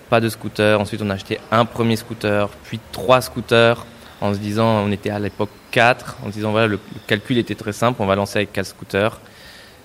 pas 0.10 0.22
de 0.22 0.30
scooter. 0.30 0.80
Ensuite, 0.80 1.02
on 1.02 1.10
a 1.10 1.16
acheté 1.16 1.40
un 1.52 1.66
premier 1.66 1.96
scooter, 1.96 2.50
puis 2.64 2.80
trois 2.92 3.22
scooters 3.22 3.86
en 4.22 4.34
se 4.34 4.40
disant, 4.40 4.86
on 4.86 4.92
était 4.92 5.10
à 5.10 5.20
l'époque 5.20 5.50
quatre, 5.72 6.16
en 6.24 6.28
se 6.28 6.34
disant 6.34 6.52
voilà, 6.52 6.68
le 6.68 6.80
calcul 7.08 7.38
était 7.38 7.56
très 7.56 7.74
simple, 7.74 8.02
on 8.02 8.06
va 8.06 8.16
lancer 8.16 8.38
avec 8.38 8.54
quatre 8.54 8.68
scooters 8.68 9.20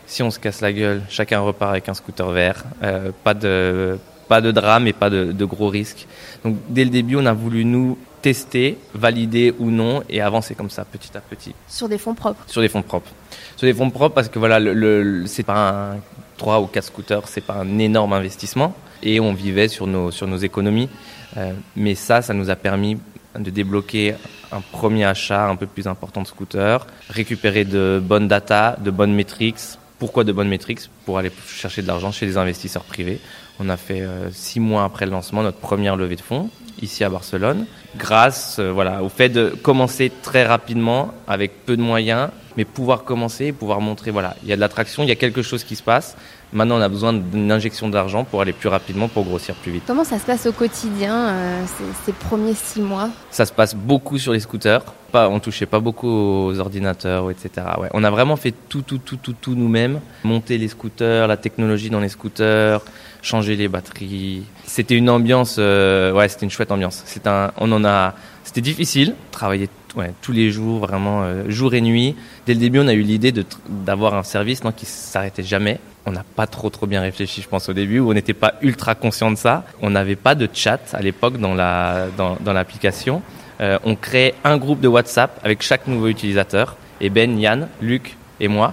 si 0.09 0.23
on 0.23 0.31
se 0.31 0.41
casse 0.41 0.63
la 0.63 0.73
gueule, 0.73 1.03
chacun 1.09 1.39
repart 1.41 1.71
avec 1.71 1.89
un 1.89 1.95
scooter 1.95 2.29
vert. 2.31 2.65
Euh, 2.83 3.13
pas, 3.23 3.35
de, 3.35 3.99
pas 4.27 4.41
de 4.41 4.51
drame 4.51 4.87
et 4.87 4.93
pas 4.93 5.11
de, 5.11 5.45
gros 5.45 5.69
risques. 5.69 6.07
Donc 6.45 6.57
dès 6.69 6.85
le 6.85 6.91
début, 6.91 7.17
on 7.17 7.27
a 7.27 7.35
voulu 7.35 7.65
nous 7.65 7.99
tester, 8.23 8.79
valider 8.95 9.55
ou 9.59 9.71
non, 9.71 10.03
et 10.09 10.21
avancer 10.21 10.55
comme 10.55 10.71
ça, 10.71 10.85
petit 10.85 11.17
à 11.17 11.21
petit. 11.21 11.55
Sur 11.69 11.89
des 11.89 11.99
fonds 11.99 12.15
propres 12.15 12.43
Sur 12.47 12.63
des 12.63 12.69
fonds 12.69 12.83
propres. 12.83 13.11
Sur 13.57 13.67
des 13.67 13.75
fonds 13.75 13.91
propres 13.91 14.15
parce 14.15 14.29
que 14.29 14.39
voilà, 14.39 14.59
le, 14.59 15.25
c'est 15.27 15.45
pas 15.45 15.93
un 15.93 15.97
3 16.39 16.61
ou 16.61 16.67
4 16.67 16.85
scooters, 16.85 17.29
c'est 17.29 17.43
pas 17.43 17.55
un 17.55 17.79
énorme 17.79 18.15
investissement, 18.15 18.75
et 19.03 19.21
on 19.21 19.35
vivait 19.35 19.69
sur 19.69 19.87
nos, 19.87 20.11
sur 20.11 20.27
nos 20.27 20.39
économies. 20.39 20.89
Euh, 21.37 21.53
mais 21.77 21.95
ça, 21.95 22.23
ça 22.23 22.33
nous 22.33 22.49
a 22.49 22.57
permis 22.57 22.97
de 23.39 23.51
débloquer 23.51 24.15
un 24.51 24.61
premier 24.61 25.05
achat 25.05 25.49
un 25.49 25.57
peu 25.57 25.67
plus 25.67 25.87
important 25.87 26.23
de 26.23 26.27
scooters, 26.27 26.87
récupérer 27.11 27.65
de 27.65 28.03
bonnes 28.03 28.27
data, 28.27 28.77
de 28.83 28.91
bonnes 28.91 29.15
métriques, 29.15 29.79
pourquoi 29.99 30.25
de 30.25 30.33
bonnes 30.33 30.49
métriques 30.49 30.81
Pour 31.05 31.19
aller 31.19 31.31
chercher 31.47 31.83
de 31.83 31.87
l'argent 31.87 32.13
chez 32.13 32.27
des 32.27 32.37
investisseurs 32.37 32.85
privés. 32.85 33.21
On 33.61 33.69
a 33.69 33.77
fait 33.77 34.03
euh, 34.03 34.31
six 34.31 34.61
mois 34.61 34.85
après 34.85 35.07
le 35.07 35.13
lancement 35.13 35.43
notre 35.43 35.59
première 35.59 35.97
levée 35.97 36.17
de 36.17 36.21
fonds 36.21 36.51
ici 36.81 37.05
à 37.05 37.09
Barcelone, 37.09 37.67
grâce 37.97 38.59
euh, 38.61 39.01
au 39.01 39.09
fait 39.09 39.29
de 39.29 39.51
commencer 39.51 40.13
très 40.23 40.45
rapidement 40.45 41.13
avec 41.27 41.65
peu 41.65 41.77
de 41.77 41.83
moyens, 41.83 42.31
mais 42.57 42.65
pouvoir 42.65 43.05
commencer 43.05 43.47
et 43.47 43.53
pouvoir 43.53 43.81
montrer 43.81 44.11
voilà 44.11 44.37
il 44.43 44.49
y 44.49 44.53
a 44.53 44.57
de 44.57 44.61
l'attraction, 44.61 45.03
il 45.03 45.09
y 45.09 45.13
a 45.13 45.17
quelque 45.17 45.43
chose 45.43 45.65
qui 45.65 45.77
se 45.77 45.83
passe. 45.83 46.17
Maintenant, 46.53 46.79
on 46.79 46.81
a 46.81 46.89
besoin 46.89 47.13
d'une 47.13 47.53
injection 47.53 47.89
d'argent 47.89 48.25
pour 48.25 48.41
aller 48.41 48.55
plus 48.55 48.69
rapidement, 48.69 49.09
pour 49.09 49.25
grossir 49.25 49.55
plus 49.55 49.73
vite. 49.73 49.83
Comment 49.87 50.05
ça 50.05 50.19
se 50.19 50.25
passe 50.25 50.47
au 50.47 50.53
quotidien, 50.53 51.29
euh, 51.29 51.65
ces, 52.07 52.13
premiers 52.13 52.55
six 52.55 52.81
mois? 52.81 53.11
Ça 53.31 53.45
se 53.45 53.53
passe 53.53 53.75
beaucoup 53.75 54.17
sur 54.17 54.33
les 54.33 54.41
scooters. 54.41 54.83
Pas, 55.13 55.29
on 55.29 55.41
touchait 55.41 55.67
pas 55.67 55.81
beaucoup 55.81 56.09
aux 56.09 56.59
ordinateurs, 56.59 57.31
etc. 57.31 57.51
Ouais. 57.79 57.89
On 57.93 58.03
a 58.03 58.11
vraiment 58.11 58.37
fait 58.37 58.55
tout, 58.69 58.83
tout, 58.83 58.99
tout, 58.99 59.17
tout, 59.17 59.35
tout 59.39 59.55
nous-mêmes. 59.55 60.01
Monter 60.25 60.57
les 60.57 60.69
scooters, 60.69 61.29
la 61.29 61.37
technologie 61.37 61.91
dans 61.91 62.01
les 62.01 62.09
scooters, 62.09 62.81
changer 63.21 63.57
les 63.57 63.69
batteries. 63.69 64.45
C'était 64.65 64.97
une 64.97 65.11
ambiance, 65.11 65.57
euh, 65.59 66.13
ouais, 66.13 66.29
c'était 66.29 66.47
une 66.47 66.51
chouette 66.51 66.73
ambiance. 66.73 67.05
Un, 67.27 67.51
on 67.59 67.71
en 67.73 67.85
a, 67.85 68.15
c'était 68.45 68.61
difficile, 68.63 69.15
travailler 69.33 69.69
ouais, 69.97 70.13
tous 70.23 70.33
les 70.33 70.51
jours, 70.51 70.81
vraiment 70.81 71.23
euh, 71.23 71.45
jour 71.49 71.75
et 71.75 71.81
nuit. 71.81 72.17
Dès 72.47 72.55
le 72.55 72.61
début, 72.61 72.79
on 72.79 72.89
a 72.89 72.95
eu 72.95 73.03
l'idée 73.03 73.33
d'avoir 73.69 74.15
un 74.15 74.23
service 74.23 74.65
non, 74.65 74.73
qui 74.73 74.87
s'arrêtait 74.87 75.43
jamais. 75.43 75.81
On 76.09 76.13
n'a 76.13 76.25
pas 76.25 76.47
trop 76.47 76.71
trop 76.71 76.87
bien 76.87 77.03
réfléchi, 77.03 77.43
je 77.43 77.49
pense, 77.49 77.69
au 77.69 77.75
début, 77.75 77.99
où 77.99 78.11
on 78.11 78.15
n'était 78.15 78.33
pas 78.33 78.55
ultra 78.63 78.95
conscient 78.95 79.31
de 79.31 79.37
ça. 79.37 79.65
On 79.83 79.91
n'avait 79.91 80.17
pas 80.17 80.35
de 80.35 80.49
chat 80.51 80.81
à 80.95 81.03
l'époque 81.03 81.37
dans 81.37 81.55
la 81.55 82.07
dans, 82.17 82.53
l'application. 82.55 83.21
Euh, 83.61 83.79
on 83.85 83.95
crée 83.95 84.35
un 84.43 84.57
groupe 84.57 84.81
de 84.81 84.89
WhatsApp 84.89 85.39
avec 85.45 85.61
chaque 85.61 85.87
nouveau 85.87 86.09
utilisateur. 86.09 86.79
Et 87.03 87.11
Ben, 87.11 87.39
Yann, 87.39 87.69
Luc 87.83 88.17
et 88.41 88.49
moi, 88.49 88.73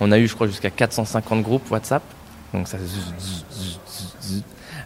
on 0.00 0.12
a 0.12 0.18
eu, 0.18 0.26
je 0.26 0.34
crois, 0.34 0.46
jusqu'à 0.46 0.70
450 0.70 1.42
groupes 1.42 1.70
WhatsApp. 1.70 2.02
Donc 2.54 2.66
ça 2.66 2.78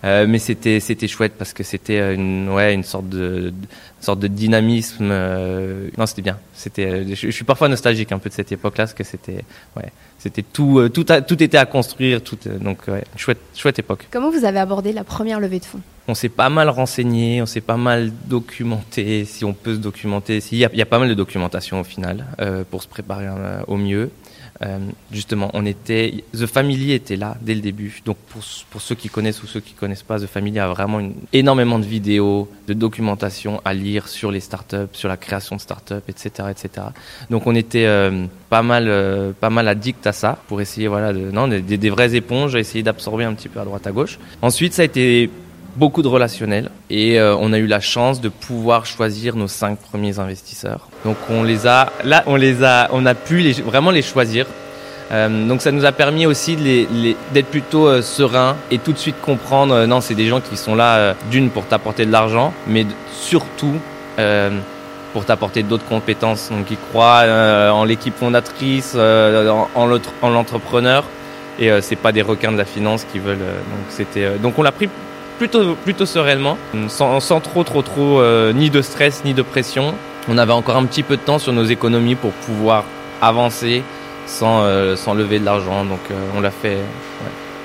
Euh, 0.06 0.26
mais 0.28 0.38
c'était 0.38 0.78
c'était 0.78 1.08
chouette 1.08 1.32
parce 1.36 1.52
que 1.52 1.64
c'était 1.64 2.14
une 2.14 2.48
ouais 2.48 2.72
une 2.72 2.84
sorte 2.84 3.08
de, 3.08 3.52
sorte 4.00 4.20
de 4.20 4.28
dynamisme. 4.28 5.08
Euh, 5.10 5.88
non, 5.98 6.06
c'était 6.06 6.22
bien. 6.22 6.38
C'était 6.54 7.14
je, 7.14 7.30
suis 7.30 7.44
parfois 7.44 7.68
nostalgique 7.68 8.12
un 8.12 8.18
peu 8.18 8.28
de 8.28 8.34
cette 8.34 8.52
époque-là 8.52 8.84
parce 8.84 8.94
que 8.94 9.02
c'était 9.02 9.44
ouais 9.76 9.90
c'était 10.18 10.42
tout 10.42 10.88
tout 10.90 11.04
tout 11.04 11.42
était 11.42 11.58
à 11.58 11.66
construire 11.66 12.22
tout 12.22 12.38
donc 12.60 12.86
ouais 12.86 13.02
chouette 13.16 13.40
chouette 13.56 13.80
époque. 13.80 14.06
Comment 14.12 14.30
vous 14.30 14.44
avez 14.44 14.60
abordé 14.60 14.92
la 14.92 15.02
première 15.02 15.40
levée 15.40 15.58
de 15.58 15.64
fonds? 15.64 15.80
On 16.06 16.14
s'est 16.14 16.28
pas 16.28 16.50
mal 16.50 16.68
renseigné, 16.68 17.42
on 17.42 17.46
s'est 17.46 17.60
pas 17.60 17.76
mal 17.76 18.12
documenté 18.26 19.24
si 19.24 19.44
on 19.44 19.54
peut 19.54 19.74
se 19.74 19.80
documenter. 19.80 20.38
Il 20.52 20.58
y 20.58 20.64
a, 20.64 20.70
y 20.72 20.82
a 20.82 20.86
pas 20.86 21.00
mal 21.00 21.08
de 21.08 21.14
documentation 21.14 21.80
au 21.80 21.84
final 21.84 22.26
pour 22.70 22.80
se 22.80 22.86
préparer 22.86 23.26
au 23.66 23.76
mieux. 23.76 24.10
Euh, 24.62 24.78
justement, 25.12 25.50
on 25.54 25.66
était, 25.66 26.24
The 26.32 26.46
Family 26.46 26.92
était 26.92 27.16
là 27.16 27.36
dès 27.40 27.54
le 27.54 27.60
début. 27.60 28.00
Donc 28.04 28.16
pour, 28.28 28.42
pour 28.70 28.80
ceux 28.80 28.94
qui 28.94 29.08
connaissent 29.08 29.42
ou 29.42 29.46
ceux 29.46 29.60
qui 29.60 29.74
connaissent 29.74 30.02
pas, 30.02 30.18
The 30.18 30.26
Family 30.26 30.58
a 30.58 30.68
vraiment 30.68 31.00
énormément 31.32 31.78
de 31.78 31.84
vidéos, 31.84 32.48
de 32.66 32.74
documentation 32.74 33.60
à 33.64 33.74
lire 33.74 34.08
sur 34.08 34.30
les 34.30 34.40
startups, 34.40 34.92
sur 34.92 35.08
la 35.08 35.16
création 35.16 35.56
de 35.56 35.60
startups, 35.60 35.94
etc., 36.08 36.48
etc. 36.50 36.86
Donc 37.30 37.46
on 37.46 37.54
était 37.54 37.86
euh, 37.86 38.26
pas 38.48 38.62
mal, 38.62 38.86
euh, 38.88 39.32
pas 39.32 39.50
mal 39.50 39.68
addict 39.68 40.06
à 40.06 40.12
ça 40.12 40.38
pour 40.48 40.60
essayer, 40.60 40.88
voilà, 40.88 41.12
non, 41.12 41.48
des, 41.48 41.60
des 41.60 41.90
vraies 41.90 42.14
éponges, 42.14 42.54
essayer 42.54 42.82
d'absorber 42.82 43.24
un 43.24 43.34
petit 43.34 43.48
peu 43.48 43.60
à 43.60 43.64
droite 43.64 43.86
à 43.86 43.92
gauche. 43.92 44.18
Ensuite, 44.42 44.72
ça 44.72 44.82
a 44.82 44.84
été 44.86 45.30
beaucoup 45.76 46.02
de 46.02 46.08
relationnel 46.08 46.70
et 46.90 47.20
euh, 47.20 47.36
on 47.38 47.52
a 47.52 47.58
eu 47.58 47.66
la 47.66 47.80
chance 47.80 48.20
de 48.20 48.28
pouvoir 48.28 48.86
choisir 48.86 49.36
nos 49.36 49.48
cinq 49.48 49.78
premiers 49.78 50.18
investisseurs. 50.18 50.88
Donc 51.04 51.16
on 51.30 51.42
les 51.42 51.66
a, 51.66 51.92
là 52.04 52.24
on 52.26 52.36
les 52.36 52.64
a, 52.64 52.88
on 52.92 53.04
a 53.06 53.14
pu 53.14 53.52
vraiment 53.64 53.90
les 53.90 54.02
choisir. 54.02 54.46
Euh, 55.12 55.46
donc 55.46 55.62
ça 55.62 55.70
nous 55.70 55.84
a 55.84 55.92
permis 55.92 56.26
aussi 56.26 56.56
d'être 56.56 57.46
plutôt 57.46 57.86
euh, 57.86 58.02
serein 58.02 58.56
et 58.70 58.78
tout 58.78 58.92
de 58.92 58.98
suite 58.98 59.20
comprendre, 59.20 59.84
non 59.84 60.00
c'est 60.00 60.14
des 60.14 60.26
gens 60.26 60.40
qui 60.40 60.56
sont 60.56 60.74
là 60.74 61.14
d'une 61.30 61.50
pour 61.50 61.66
t'apporter 61.66 62.06
de 62.06 62.12
l'argent, 62.12 62.52
mais 62.66 62.86
surtout 63.12 63.74
pour 65.12 65.24
t'apporter 65.26 65.62
d'autres 65.62 65.84
compétences. 65.84 66.48
Donc 66.50 66.70
ils 66.70 66.78
croient 66.90 67.24
en 67.70 67.84
l'équipe 67.84 68.16
fondatrice, 68.16 68.96
en, 68.96 69.68
en 69.74 70.30
l'entrepreneur 70.30 71.04
et 71.58 71.70
c'est 71.82 71.96
pas 71.96 72.12
des 72.12 72.22
requins 72.22 72.52
de 72.52 72.56
la 72.56 72.64
finance 72.64 73.04
qui 73.12 73.18
veulent. 73.18 73.38
donc 73.38 73.86
c'était, 73.90 74.38
donc 74.38 74.58
on 74.58 74.62
l'a 74.62 74.72
pris 74.72 74.88
plutôt, 75.38 75.74
plutôt 75.74 76.06
sereinement, 76.06 76.58
sans, 76.88 77.20
sans 77.20 77.40
trop, 77.40 77.64
trop, 77.64 77.82
trop, 77.82 78.20
euh, 78.20 78.52
ni 78.52 78.70
de 78.70 78.82
stress, 78.82 79.24
ni 79.24 79.34
de 79.34 79.42
pression. 79.42 79.94
On 80.28 80.38
avait 80.38 80.52
encore 80.52 80.76
un 80.76 80.86
petit 80.86 81.02
peu 81.02 81.16
de 81.16 81.22
temps 81.22 81.38
sur 81.38 81.52
nos 81.52 81.64
économies 81.64 82.16
pour 82.16 82.32
pouvoir 82.32 82.84
avancer 83.22 83.82
sans, 84.26 84.62
euh, 84.62 84.96
sans 84.96 85.14
lever 85.14 85.38
de 85.38 85.44
l'argent. 85.44 85.84
Donc 85.84 86.00
euh, 86.10 86.30
on 86.36 86.40
l'a 86.40 86.50
fait 86.50 86.78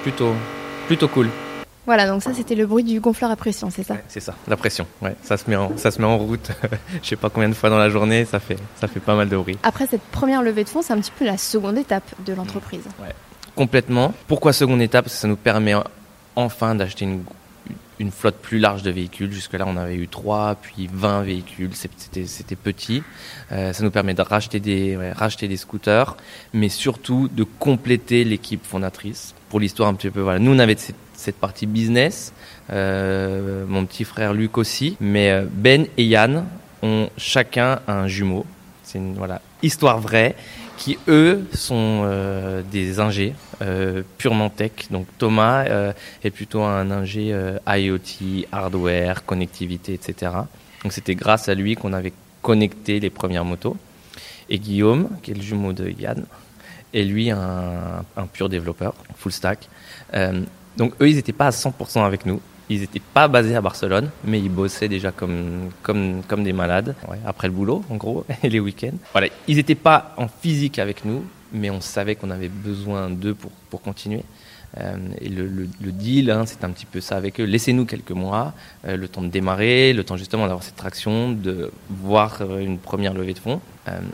plutôt, 0.03 0.33
plutôt 0.87 1.07
cool. 1.07 1.29
Voilà, 1.87 2.07
donc 2.07 2.21
ça 2.21 2.31
c'était 2.33 2.53
le 2.53 2.67
bruit 2.67 2.83
du 2.83 2.99
gonfleur 2.99 3.31
à 3.31 3.35
pression, 3.35 3.71
c'est 3.71 3.83
ça? 3.83 3.95
C'est 4.07 4.19
ça, 4.19 4.35
la 4.47 4.55
pression. 4.55 4.85
Ouais, 5.01 5.15
ça 5.23 5.35
se 5.35 5.49
met 5.49 5.55
en, 5.55 5.71
ça 5.77 5.89
se 5.89 5.99
met 5.99 6.05
en 6.07 6.17
route. 6.17 6.51
Je 7.01 7.09
sais 7.09 7.15
pas 7.15 7.29
combien 7.29 7.49
de 7.49 7.55
fois 7.55 7.71
dans 7.71 7.79
la 7.79 7.89
journée, 7.89 8.25
ça 8.25 8.39
fait, 8.39 8.57
ça 8.79 8.87
fait 8.87 8.99
pas 8.99 9.15
mal 9.15 9.29
de 9.29 9.35
bruit. 9.35 9.57
Après 9.63 9.87
cette 9.87 10.03
première 10.03 10.43
levée 10.43 10.63
de 10.63 10.69
fonds, 10.69 10.83
c'est 10.83 10.93
un 10.93 10.99
petit 10.99 11.11
peu 11.17 11.25
la 11.25 11.37
seconde 11.37 11.77
étape 11.79 12.03
de 12.23 12.33
l'entreprise. 12.33 12.83
Ouais, 13.01 13.15
complètement. 13.55 14.13
Pourquoi 14.27 14.53
seconde 14.53 14.81
étape? 14.81 15.05
Parce 15.05 15.15
que 15.15 15.21
ça 15.21 15.27
nous 15.27 15.35
permet 15.35 15.73
enfin 16.35 16.75
d'acheter 16.75 17.05
une 17.05 17.23
une 18.01 18.11
flotte 18.11 18.35
plus 18.35 18.59
large 18.59 18.81
de 18.81 18.91
véhicules. 18.91 19.31
Jusque-là, 19.31 19.65
on 19.67 19.77
avait 19.77 19.95
eu 19.95 20.07
3, 20.07 20.55
puis 20.55 20.89
20 20.91 21.21
véhicules. 21.21 21.69
C'était 21.73 22.55
petit. 22.55 23.03
Euh, 23.51 23.71
ça 23.73 23.83
nous 23.83 23.91
permet 23.91 24.13
de 24.13 24.21
racheter 24.21 24.59
des, 24.59 24.97
racheter 25.13 25.47
des 25.47 25.57
scooters, 25.57 26.17
mais 26.53 26.67
surtout 26.67 27.29
de 27.31 27.43
compléter 27.43 28.23
l'équipe 28.23 28.65
fondatrice. 28.65 29.35
Pour 29.49 29.59
l'histoire 29.59 29.87
un 29.89 29.93
petit 29.93 30.09
peu, 30.09 30.21
voilà. 30.21 30.39
Nous, 30.39 30.51
on 30.51 30.59
avait 30.59 30.75
cette, 30.77 31.35
partie 31.35 31.67
business. 31.67 32.33
Euh, 32.71 33.65
mon 33.67 33.85
petit 33.85 34.03
frère 34.03 34.33
Luc 34.33 34.57
aussi. 34.57 34.97
Mais 34.99 35.29
euh, 35.29 35.45
Ben 35.51 35.85
et 35.97 36.05
Yann 36.05 36.45
ont 36.81 37.09
chacun 37.17 37.79
un 37.87 38.07
jumeau. 38.07 38.45
C'est 38.83 38.97
une 38.97 39.13
voilà, 39.13 39.41
histoire 39.61 39.99
vraie 39.99 40.35
qui 40.77 40.97
eux 41.07 41.45
sont 41.53 42.03
euh, 42.05 42.61
des 42.71 42.99
ingés 42.99 43.35
euh, 43.61 44.03
purement 44.17 44.49
tech. 44.49 44.71
Donc 44.89 45.07
Thomas 45.17 45.65
euh, 45.65 45.93
est 46.23 46.31
plutôt 46.31 46.63
un 46.63 46.89
ingé 46.91 47.35
IoT, 47.67 48.47
hardware, 48.51 49.25
connectivité, 49.25 49.93
etc. 49.93 50.31
Donc 50.83 50.91
c'était 50.91 51.15
grâce 51.15 51.49
à 51.49 51.55
lui 51.55 51.75
qu'on 51.75 51.93
avait 51.93 52.13
connecté 52.41 52.99
les 52.99 53.09
premières 53.09 53.45
motos. 53.45 53.77
Et 54.49 54.59
Guillaume, 54.59 55.09
qui 55.21 55.31
est 55.31 55.35
le 55.35 55.41
jumeau 55.41 55.71
de 55.71 55.89
Yann, 55.89 56.25
est 56.93 57.03
lui 57.03 57.31
un, 57.31 58.03
un 58.17 58.25
pur 58.25 58.49
développeur, 58.49 58.93
full 59.15 59.31
stack. 59.31 59.69
donc 60.77 60.93
eux, 61.01 61.09
ils 61.09 61.15
n'étaient 61.15 61.31
pas 61.31 61.47
à 61.47 61.51
100% 61.51 62.03
avec 62.03 62.25
nous. 62.25 62.41
Ils 62.71 62.79
n'étaient 62.79 63.01
pas 63.01 63.27
basés 63.27 63.53
à 63.57 63.59
Barcelone, 63.59 64.09
mais 64.23 64.39
ils 64.39 64.49
bossaient 64.49 64.87
déjà 64.87 65.11
comme, 65.11 65.71
comme, 65.83 66.21
comme 66.25 66.41
des 66.45 66.53
malades, 66.53 66.95
après 67.25 67.49
le 67.49 67.53
boulot, 67.53 67.83
en 67.89 67.97
gros, 67.97 68.25
et 68.43 68.49
les 68.49 68.61
week-ends. 68.61 68.95
Voilà, 69.11 69.27
ils 69.49 69.57
n'étaient 69.57 69.75
pas 69.75 70.13
en 70.15 70.29
physique 70.29 70.79
avec 70.79 71.03
nous, 71.03 71.25
mais 71.51 71.69
on 71.69 71.81
savait 71.81 72.15
qu'on 72.15 72.31
avait 72.31 72.47
besoin 72.47 73.09
d'eux 73.09 73.35
pour, 73.35 73.51
pour 73.69 73.81
continuer. 73.81 74.23
Euh, 74.77 74.95
et 75.19 75.27
le, 75.27 75.47
le, 75.47 75.91
deal, 75.91 76.31
hein, 76.31 76.45
c'est 76.45 76.63
un 76.63 76.69
petit 76.69 76.85
peu 76.85 77.01
ça 77.01 77.17
avec 77.17 77.41
eux. 77.41 77.43
Laissez-nous 77.43 77.85
quelques 77.85 78.11
mois, 78.11 78.53
euh, 78.87 78.95
le 78.95 79.09
temps 79.09 79.21
de 79.21 79.27
démarrer, 79.27 79.91
le 79.91 80.05
temps 80.05 80.15
justement 80.15 80.43
d'avoir 80.43 80.63
cette 80.63 80.77
traction, 80.77 81.33
de 81.33 81.71
voir 81.89 82.37
euh, 82.39 82.59
une 82.59 82.77
première 82.77 83.13
levée 83.13 83.33
de 83.33 83.39
fonds, 83.39 83.59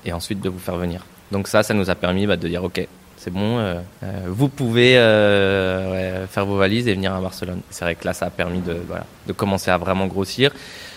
et 0.03 0.13
ensuite 0.13 0.41
de 0.41 0.49
vous 0.49 0.57
faire 0.57 0.77
venir. 0.77 1.05
Donc 1.31 1.47
ça, 1.47 1.61
ça 1.61 1.75
nous 1.75 1.91
a 1.91 1.95
permis 1.95 2.25
bah, 2.25 2.37
de 2.37 2.47
dire, 2.47 2.63
OK, 2.63 2.87
c'est 3.17 3.33
bon, 3.33 3.57
euh, 3.57 3.81
euh, 4.03 4.21
vous 4.27 4.47
pouvez 4.47 4.97
euh, 4.97 6.27
faire 6.27 6.45
vos 6.45 6.55
valises 6.55 6.87
et 6.87 6.93
venir 6.93 7.13
à 7.13 7.19
Barcelone. 7.19 7.61
C'est 7.71 7.83
vrai 7.83 7.95
que 7.95 8.05
là, 8.05 8.13
ça 8.13 8.27
a 8.27 8.29
permis 8.29 8.59
de, 8.59 8.77
de 9.25 9.33
commencer 9.33 9.71
à 9.71 9.77
vraiment 9.77 10.05
grossir. 10.05 10.51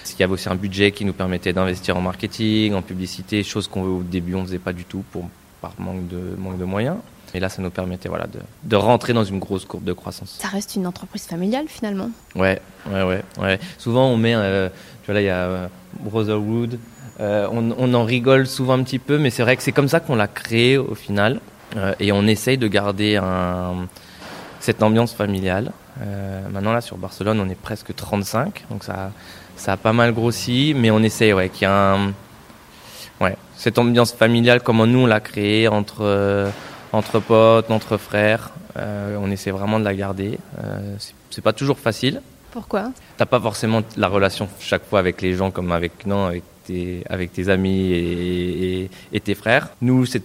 Il 0.06 0.20
y 0.20 0.22
avait 0.22 0.34
aussi 0.34 0.48
un 0.48 0.54
budget 0.54 0.92
qui 0.92 1.04
nous 1.06 1.14
permettait 1.14 1.52
d'investir 1.54 1.96
en 1.96 2.02
marketing, 2.02 2.74
en 2.74 2.82
publicité, 2.82 3.42
chose 3.42 3.68
qu'au 3.68 4.02
début 4.02 4.34
on 4.34 4.42
ne 4.42 4.46
faisait 4.46 4.58
pas 4.58 4.72
du 4.72 4.84
tout 4.84 5.02
pour, 5.12 5.28
par 5.62 5.72
manque 5.78 6.08
de, 6.08 6.36
manque 6.36 6.58
de 6.58 6.64
moyens. 6.64 6.96
Et 7.32 7.40
là, 7.40 7.48
ça 7.48 7.62
nous 7.62 7.70
permettait 7.70 8.08
voilà, 8.08 8.26
de, 8.26 8.40
de, 8.64 8.76
rentrer 8.76 9.12
dans 9.12 9.24
une 9.24 9.38
grosse 9.38 9.64
courbe 9.64 9.84
de 9.84 9.92
croissance. 9.92 10.36
Ça 10.40 10.48
reste 10.48 10.74
une 10.74 10.86
entreprise 10.86 11.24
familiale 11.24 11.66
finalement 11.68 12.10
Ouais, 12.34 12.60
ouais, 12.90 13.02
ouais. 13.04 13.22
ouais. 13.40 13.60
Souvent, 13.78 14.08
on 14.08 14.16
met, 14.16 14.32
tu 14.32 15.06
vois 15.06 15.14
là, 15.14 15.20
il 15.20 15.26
y 15.26 15.30
a 15.30 15.70
Brotherhood, 16.00 16.78
on, 17.20 17.72
on, 17.78 17.94
en 17.94 18.04
rigole 18.04 18.48
souvent 18.48 18.74
un 18.74 18.82
petit 18.82 18.98
peu, 18.98 19.16
mais 19.16 19.30
c'est 19.30 19.42
vrai 19.42 19.56
que 19.56 19.62
c'est 19.62 19.72
comme 19.72 19.88
ça 19.88 20.00
qu'on 20.00 20.16
l'a 20.16 20.26
créé 20.26 20.76
au 20.76 20.96
final. 20.96 21.40
Euh, 21.76 21.94
et 22.00 22.12
on 22.12 22.26
essaye 22.26 22.58
de 22.58 22.68
garder 22.68 23.16
un, 23.16 23.86
cette 24.60 24.82
ambiance 24.82 25.12
familiale. 25.12 25.72
Euh, 26.02 26.40
maintenant, 26.50 26.72
là, 26.72 26.80
sur 26.80 26.96
Barcelone, 26.96 27.40
on 27.40 27.48
est 27.48 27.60
presque 27.60 27.94
35, 27.94 28.64
donc 28.70 28.84
ça, 28.84 29.12
ça 29.56 29.72
a 29.72 29.76
pas 29.76 29.92
mal 29.92 30.12
grossi, 30.12 30.74
mais 30.76 30.90
on 30.90 31.00
essaye 31.00 31.32
ouais, 31.32 31.48
qu'il 31.48 31.62
y 31.62 31.66
a 31.66 31.94
un, 31.94 32.12
ouais, 33.20 33.36
cette 33.56 33.78
ambiance 33.78 34.12
familiale, 34.12 34.62
comme 34.62 34.84
nous 34.84 35.00
on 35.00 35.06
l'a 35.06 35.20
créée 35.20 35.68
entre, 35.68 36.02
euh, 36.02 36.50
entre 36.92 37.20
potes, 37.20 37.70
entre 37.70 37.96
frères. 37.96 38.50
on 38.76 39.30
essaie 39.30 39.50
vraiment 39.50 39.78
de 39.78 39.84
la 39.84 39.94
garder. 39.94 40.38
c'est 41.30 41.42
pas 41.42 41.52
toujours 41.52 41.78
facile. 41.78 42.22
Pourquoi? 42.50 42.90
T'as 43.16 43.26
pas 43.26 43.38
forcément 43.38 43.82
la 43.96 44.08
relation 44.08 44.48
chaque 44.58 44.84
fois 44.84 44.98
avec 44.98 45.22
les 45.22 45.34
gens 45.34 45.50
comme 45.50 45.70
avec 45.70 46.06
non, 46.06 46.26
avec 46.26 46.42
avec 47.08 47.32
tes 47.32 47.48
amis 47.48 47.92
et, 49.12 49.20
tes 49.20 49.34
frères. 49.34 49.70
Nous, 49.82 50.06
cette, 50.06 50.24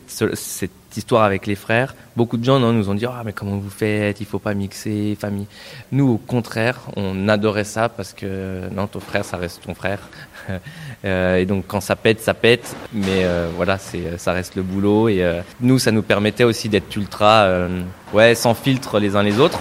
histoire 0.98 1.24
avec 1.24 1.46
les 1.46 1.56
frères, 1.56 1.94
beaucoup 2.16 2.38
de 2.38 2.46
gens 2.46 2.58
nous 2.60 2.90
ont 2.90 2.94
dit 2.94 3.06
ah 3.06 3.22
mais 3.26 3.34
comment 3.34 3.58
vous 3.58 3.70
faites, 3.70 4.22
il 4.22 4.26
faut 4.26 4.40
pas 4.40 4.54
mixer 4.54 5.18
famille. 5.20 5.48
Nous 5.92 6.08
au 6.08 6.18
contraire, 6.18 6.80
on 6.96 7.28
adorait 7.28 7.66
ça 7.66 7.90
parce 7.90 8.14
que 8.14 8.70
non 8.74 8.88
ton 8.88 9.02
frère 9.02 9.26
ça 9.26 9.36
reste 9.36 9.62
ton 9.66 9.76
frère 9.76 10.00
euh, 11.06 11.36
et 11.36 11.46
donc 11.46 11.66
quand 11.68 11.82
ça 11.82 11.98
pète 11.98 12.22
ça 12.22 12.34
pète, 12.34 12.76
mais 12.94 13.26
euh, 13.26 13.50
voilà 13.56 13.78
ça 13.78 14.32
reste 14.32 14.56
le 14.56 14.64
boulot 14.64 15.10
et 15.10 15.22
euh, 15.22 15.42
nous 15.60 15.80
ça 15.80 15.92
nous 15.92 16.04
permettait 16.04 16.46
aussi 16.46 16.70
d'être 16.70 16.96
ultra 16.96 17.68
ouais 18.14 18.34
sans 18.34 18.54
filtre 18.54 19.00
les 19.00 19.18
uns 19.18 19.24
les 19.24 19.40
autres. 19.40 19.60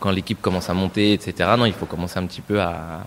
Quand 0.00 0.10
l'équipe 0.10 0.42
commence 0.42 0.68
à 0.68 0.74
monter 0.74 1.14
etc. 1.14 1.48
Non 1.56 1.64
il 1.64 1.72
faut 1.72 1.86
commencer 1.86 2.18
un 2.18 2.26
petit 2.26 2.42
peu 2.42 2.60
à 2.60 3.06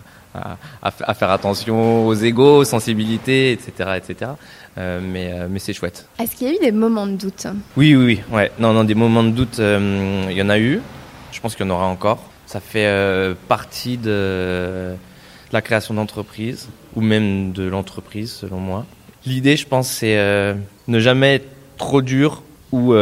à, 0.82 1.14
faire 1.14 1.32
attention 1.32 2.06
aux 2.06 2.14
égaux, 2.14 2.58
aux 2.58 2.64
sensibilités, 2.64 3.52
etc., 3.52 3.98
etc. 3.98 4.32
Euh, 4.78 5.00
mais, 5.02 5.32
euh, 5.32 5.48
mais 5.50 5.60
c'est 5.60 5.74
chouette. 5.74 6.08
Est-ce 6.20 6.36
qu'il 6.36 6.48
y 6.48 6.52
a 6.52 6.54
eu 6.54 6.60
des 6.60 6.72
moments 6.72 7.08
de 7.08 7.16
doute? 7.16 7.48
Oui, 7.76 7.96
oui, 7.96 8.06
oui. 8.06 8.22
Ouais. 8.32 8.52
Non, 8.60 8.74
non, 8.74 8.84
des 8.84 8.96
moments 8.96 9.24
de 9.24 9.32
doute, 9.32 9.60
euh, 9.60 10.26
il 10.30 10.38
y 10.38 10.42
en 10.42 10.50
a 10.50 10.60
eu. 10.60 10.82
Je 11.32 11.40
pense 11.40 11.56
qu'il 11.56 11.66
y 11.66 11.70
en 11.70 11.74
aura 11.74 11.86
encore. 11.86 12.24
Ça 12.46 12.60
fait 12.60 12.90
partie 13.50 13.98
de 13.98 14.96
la 15.52 15.62
création 15.62 15.94
d'entreprise, 15.94 16.70
ou 16.96 17.02
même 17.02 17.52
de 17.52 17.68
l'entreprise, 17.68 18.32
selon 18.32 18.58
moi. 18.58 18.86
L'idée, 19.26 19.58
je 19.58 19.68
pense, 19.68 19.90
c'est 19.90 20.16
ne 20.16 21.00
jamais 21.00 21.36
être 21.36 21.48
trop 21.78 22.02
dur 22.02 22.44
ou 22.72 22.94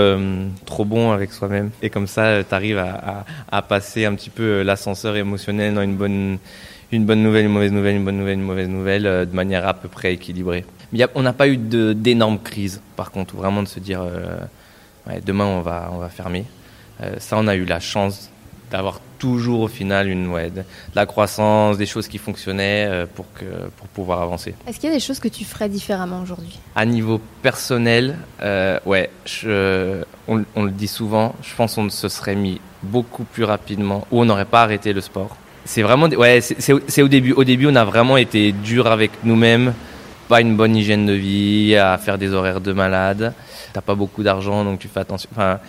trop 0.65 0.83
bon 0.83 1.11
avec 1.11 1.31
soi-même. 1.31 1.69
Et 1.83 1.91
comme 1.91 2.07
ça, 2.07 2.43
tu 2.43 2.55
arrives 2.55 2.79
à, 2.79 3.23
à, 3.51 3.61
passer 3.61 4.05
un 4.05 4.15
petit 4.15 4.31
peu 4.31 4.63
l'ascenseur 4.63 5.15
émotionnel 5.15 5.75
dans 5.75 5.83
une 5.83 5.95
bonne 5.95 6.39
une 6.91 7.05
bonne 7.05 7.23
nouvelle, 7.23 7.45
une 7.45 7.51
mauvaise 7.51 7.71
nouvelle, 7.71 7.95
une 7.95 8.05
bonne 8.05 8.17
nouvelle, 8.17 8.35
une 8.35 8.45
mauvaise 8.45 8.69
nouvelle, 8.69 9.07
euh, 9.07 9.25
de 9.25 9.35
manière 9.35 9.67
à 9.67 9.73
peu 9.73 9.87
près 9.87 10.13
équilibrée. 10.13 10.65
Mais 10.93 11.05
on 11.15 11.21
n'a 11.21 11.33
pas 11.33 11.47
eu 11.47 11.57
d'énormes 11.57 12.39
crises, 12.39 12.81
par 12.95 13.11
contre, 13.11 13.35
vraiment 13.35 13.63
de 13.63 13.67
se 13.67 13.79
dire, 13.79 14.01
euh, 14.01 14.37
ouais, 15.07 15.21
demain 15.25 15.45
on 15.45 15.61
va, 15.61 15.89
on 15.91 15.97
va 15.97 16.09
fermer. 16.09 16.45
Euh, 17.01 17.15
ça, 17.19 17.37
on 17.37 17.47
a 17.47 17.55
eu 17.55 17.65
la 17.65 17.79
chance 17.79 18.29
d'avoir 18.71 18.99
toujours 19.19 19.61
au 19.61 19.67
final 19.67 20.09
une 20.09 20.27
ouais, 20.27 20.49
de, 20.49 20.63
la 20.95 21.05
croissance, 21.05 21.77
des 21.77 21.85
choses 21.85 22.07
qui 22.07 22.17
fonctionnaient 22.17 23.05
pour, 23.13 23.25
que, 23.33 23.45
pour 23.77 23.87
pouvoir 23.87 24.21
avancer. 24.21 24.55
Est-ce 24.67 24.79
qu'il 24.79 24.89
y 24.89 24.91
a 24.91 24.95
des 24.95 25.01
choses 25.01 25.19
que 25.19 25.27
tu 25.27 25.45
ferais 25.45 25.69
différemment 25.69 26.21
aujourd'hui? 26.21 26.59
À 26.75 26.85
niveau 26.85 27.21
personnel, 27.41 28.17
ouais, 28.85 29.09
je, 29.25 30.03
on, 30.27 30.43
on, 30.55 30.63
le 30.63 30.71
dit 30.71 30.87
souvent, 30.87 31.35
je 31.43 31.53
pense 31.55 31.75
qu'on 31.75 31.89
se 31.89 32.09
serait 32.09 32.35
mis 32.35 32.59
beaucoup 32.81 33.23
plus 33.23 33.43
rapidement 33.43 34.07
ou 34.11 34.21
on 34.21 34.25
n'aurait 34.25 34.45
pas 34.45 34.63
arrêté 34.63 34.93
le 34.93 35.01
sport. 35.01 35.37
C'est 35.65 35.81
vraiment, 35.81 36.07
ouais, 36.07 36.41
c'est 36.41 37.01
au 37.01 37.07
début. 37.07 37.33
Au 37.33 37.43
début, 37.43 37.67
on 37.67 37.75
a 37.75 37.83
vraiment 37.83 38.17
été 38.17 38.51
dur 38.51 38.87
avec 38.87 39.11
nous-mêmes, 39.23 39.73
pas 40.29 40.41
une 40.41 40.55
bonne 40.55 40.75
hygiène 40.75 41.05
de 41.05 41.13
vie, 41.13 41.75
à 41.75 41.97
faire 41.97 42.17
des 42.17 42.33
horaires 42.33 42.61
de 42.61 42.71
malade. 42.71 43.33
T'as 43.73 43.81
pas 43.81 43.95
beaucoup 43.95 44.23
d'argent, 44.23 44.63
donc 44.63 44.79
tu 44.79 44.87
fais 44.87 44.99
attention. 44.99 45.27
Enfin, 45.33 45.59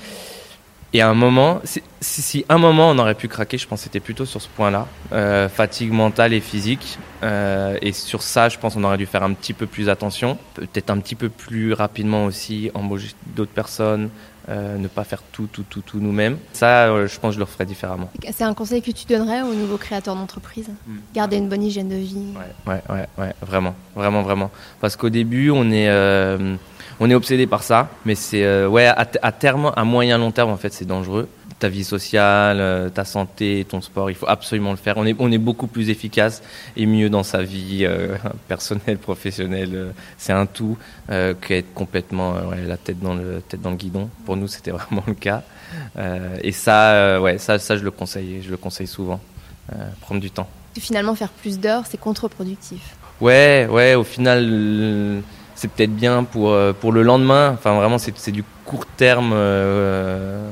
et 0.92 1.00
à 1.00 1.08
un 1.08 1.14
moment, 1.14 1.60
si, 2.00 2.44
un 2.48 2.58
moment 2.58 2.90
on 2.90 2.98
aurait 2.98 3.14
pu 3.14 3.28
craquer, 3.28 3.58
je 3.58 3.66
pense 3.66 3.80
c'était 3.82 4.00
plutôt 4.00 4.24
sur 4.24 4.40
ce 4.40 4.48
point-là, 4.48 4.86
euh, 5.12 5.48
fatigue 5.48 5.92
mentale 5.92 6.32
et 6.32 6.40
physique. 6.40 6.98
Euh, 7.22 7.76
et 7.82 7.92
sur 7.92 8.22
ça, 8.22 8.48
je 8.48 8.58
pense 8.58 8.74
qu'on 8.74 8.84
aurait 8.84 8.96
dû 8.96 9.06
faire 9.06 9.22
un 9.22 9.32
petit 9.32 9.52
peu 9.52 9.66
plus 9.66 9.88
attention, 9.88 10.38
peut-être 10.54 10.90
un 10.90 10.98
petit 10.98 11.14
peu 11.14 11.28
plus 11.28 11.72
rapidement 11.72 12.24
aussi, 12.24 12.70
embaucher 12.74 13.08
d'autres 13.34 13.52
personnes, 13.52 14.10
euh, 14.48 14.78
ne 14.78 14.86
pas 14.88 15.04
faire 15.04 15.22
tout, 15.32 15.48
tout, 15.52 15.64
tout, 15.68 15.80
tout 15.80 15.98
nous-mêmes. 15.98 16.38
Ça, 16.52 16.86
euh, 16.86 17.08
je 17.08 17.18
pense 17.18 17.30
que 17.30 17.34
je 17.34 17.40
le 17.40 17.46
ferais 17.46 17.66
différemment. 17.66 18.10
C'est 18.30 18.44
un 18.44 18.54
conseil 18.54 18.80
que 18.80 18.92
tu 18.92 19.04
donnerais 19.06 19.42
aux 19.42 19.54
nouveaux 19.54 19.76
créateurs 19.76 20.14
d'entreprise? 20.14 20.70
Mm. 20.86 20.96
Garder 21.14 21.36
une 21.38 21.48
bonne 21.48 21.62
hygiène 21.62 21.88
de 21.88 21.96
vie? 21.96 22.34
Ouais, 22.36 22.72
ouais, 22.72 22.82
ouais, 22.88 23.06
ouais 23.18 23.34
vraiment, 23.42 23.74
vraiment, 23.94 24.22
vraiment. 24.22 24.50
Parce 24.80 24.94
qu'au 24.96 25.10
début, 25.10 25.50
on 25.50 25.70
est 25.70 25.88
euh, 25.88 26.56
on 27.00 27.10
est 27.10 27.14
obsédé 27.14 27.46
par 27.46 27.62
ça, 27.62 27.88
mais 28.04 28.14
c'est 28.14 28.44
euh, 28.44 28.68
ouais 28.68 28.86
à, 28.86 29.06
à, 29.22 29.32
terme, 29.32 29.72
à 29.76 29.84
moyen 29.84 30.18
long 30.18 30.30
terme 30.30 30.50
en 30.50 30.56
fait, 30.56 30.72
c'est 30.72 30.86
dangereux. 30.86 31.28
Ta 31.58 31.68
vie 31.68 31.84
sociale, 31.84 32.58
euh, 32.60 32.90
ta 32.90 33.04
santé, 33.04 33.66
ton 33.68 33.80
sport, 33.80 34.10
il 34.10 34.16
faut 34.16 34.28
absolument 34.28 34.72
le 34.72 34.76
faire. 34.76 34.96
On 34.98 35.06
est 35.06 35.16
on 35.18 35.30
est 35.32 35.38
beaucoup 35.38 35.66
plus 35.66 35.88
efficace 35.90 36.42
et 36.76 36.86
mieux 36.86 37.08
dans 37.08 37.22
sa 37.22 37.42
vie 37.42 37.80
euh, 37.82 38.16
personnelle, 38.48 38.98
professionnelle. 38.98 39.92
C'est 40.18 40.32
un 40.32 40.46
tout 40.46 40.76
qu'être 41.08 41.72
complètement 41.74 42.34
ouais, 42.34 42.62
la 42.66 42.76
tête 42.76 43.00
dans 43.00 43.14
le 43.14 43.42
tête 43.46 43.62
dans 43.62 43.70
le 43.70 43.76
guidon. 43.76 44.10
Pour 44.24 44.36
nous, 44.36 44.48
c'était 44.48 44.70
vraiment 44.78 45.04
le 45.06 45.14
cas. 45.14 45.42
et 46.42 46.52
ça, 46.52 47.20
ouais, 47.20 47.38
ça, 47.38 47.58
ça 47.58 47.76
je 47.76 47.84
le 47.84 47.90
conseille, 47.90 48.42
je 48.42 48.50
le 48.50 48.56
conseille 48.56 48.86
souvent. 48.86 49.20
prendre 50.00 50.20
du 50.20 50.30
temps. 50.30 50.48
Finalement, 50.78 51.14
faire 51.14 51.30
plus 51.30 51.58
d'heures, 51.58 51.84
c'est 51.88 51.96
contre-productif. 51.98 52.96
Ouais, 53.22 53.66
ouais. 53.70 53.94
Au 53.94 54.04
final 54.04 55.22
c'est 55.56 55.68
peut-être 55.68 55.94
bien 55.94 56.22
pour, 56.22 56.50
euh, 56.50 56.72
pour 56.72 56.92
le 56.92 57.02
lendemain. 57.02 57.50
Enfin, 57.54 57.74
vraiment, 57.74 57.98
c'est 57.98 58.30
du 58.30 58.44
court 58.64 58.86
terme. 58.86 59.32
Euh, 59.34 60.48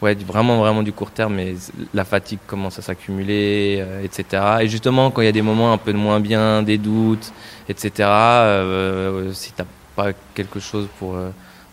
ouais, 0.00 0.14
vraiment, 0.14 0.58
vraiment 0.58 0.82
du 0.82 0.92
court 0.92 1.10
terme, 1.10 1.34
mais 1.34 1.54
la 1.92 2.04
fatigue 2.04 2.38
commence 2.46 2.78
à 2.78 2.82
s'accumuler, 2.82 3.78
euh, 3.80 4.04
etc. 4.04 4.42
Et 4.62 4.68
justement, 4.68 5.10
quand 5.10 5.20
il 5.22 5.26
y 5.26 5.28
a 5.28 5.32
des 5.32 5.42
moments 5.42 5.72
un 5.72 5.78
peu 5.78 5.92
de 5.92 5.98
moins 5.98 6.20
bien, 6.20 6.62
des 6.62 6.78
doutes, 6.78 7.32
etc., 7.68 7.90
euh, 8.00 9.32
si 9.32 9.52
tu 9.52 9.62
n'as 9.62 9.68
pas 9.96 10.12
quelque 10.34 10.60
chose 10.60 10.86
pour 10.98 11.16
euh, 11.16 11.30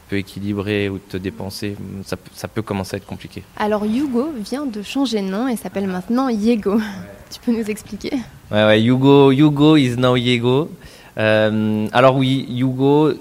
peu 0.09 0.17
équilibrer 0.17 0.89
ou 0.89 0.97
te 0.97 1.17
dépenser, 1.17 1.77
ça, 2.03 2.17
ça, 2.33 2.47
peut 2.47 2.63
commencer 2.63 2.95
à 2.95 2.97
être 2.97 3.05
compliqué. 3.05 3.43
Alors, 3.57 3.85
Hugo 3.85 4.31
vient 4.37 4.65
de 4.65 4.81
changer 4.81 5.21
de 5.21 5.27
nom 5.27 5.47
et 5.47 5.55
s'appelle 5.55 5.87
maintenant 5.87 6.29
Yego. 6.29 6.75
Ouais. 6.75 6.83
Tu 7.31 7.39
peux 7.39 7.51
nous 7.51 7.69
expliquer? 7.69 8.11
Ouais, 8.51 8.63
ouais, 8.65 8.83
Hugo, 8.83 9.31
Hugo 9.31 9.75
is 9.75 9.95
now 9.97 10.15
Yego. 10.15 10.69
Euh, 11.17 11.87
alors 11.91 12.15
oui, 12.15 12.45
Yugo, 12.49 13.13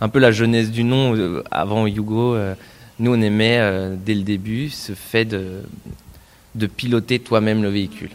un 0.00 0.08
peu 0.08 0.18
la 0.18 0.32
jeunesse 0.32 0.70
du 0.70 0.84
nom, 0.84 1.14
euh, 1.16 1.42
avant 1.50 1.86
Yugo, 1.86 2.34
euh, 2.34 2.54
nous 2.98 3.14
on 3.14 3.20
aimait 3.20 3.58
euh, 3.60 3.94
dès 3.98 4.14
le 4.14 4.22
début 4.22 4.70
ce 4.70 4.92
fait 4.92 5.24
de, 5.24 5.62
piloter 6.76 7.18
toi-même 7.18 7.62
le 7.62 7.68
véhicule. 7.68 8.10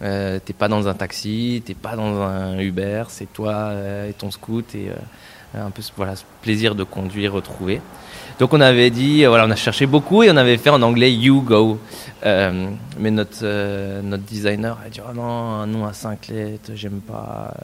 T'es 0.00 0.52
pas 0.58 0.66
dans 0.66 0.88
un 0.88 0.94
taxi, 0.94 1.62
t'es 1.64 1.74
pas 1.74 1.94
dans 1.94 2.20
un 2.22 2.58
Uber, 2.58 3.04
c'est 3.06 3.32
toi 3.32 3.72
et 4.08 4.12
ton 4.12 4.32
scoot 4.32 4.74
et 4.74 4.88
un 5.54 5.70
peu 5.70 5.80
voilà, 5.96 6.16
ce 6.16 6.24
plaisir 6.42 6.74
de 6.74 6.82
conduire 6.82 7.34
retrouvé. 7.34 7.80
Donc 8.40 8.52
on 8.52 8.60
avait 8.60 8.90
dit, 8.90 9.24
voilà, 9.24 9.46
on 9.46 9.50
a 9.52 9.56
cherché 9.56 9.86
beaucoup 9.86 10.24
et 10.24 10.30
on 10.32 10.36
avait 10.36 10.56
fait 10.58 10.70
en 10.70 10.82
anglais 10.82 11.12
You 11.12 11.40
Go. 11.42 11.78
Euh, 12.26 12.70
mais 12.98 13.12
notre, 13.12 13.44
notre 14.02 14.24
designer 14.24 14.76
a 14.84 14.88
dit, 14.88 14.98
oh 15.08 15.14
non, 15.14 15.22
un 15.22 15.66
nom 15.68 15.86
à 15.86 15.92
cinq 15.92 16.26
lettres, 16.26 16.72
j'aime 16.74 17.00
pas 17.00 17.54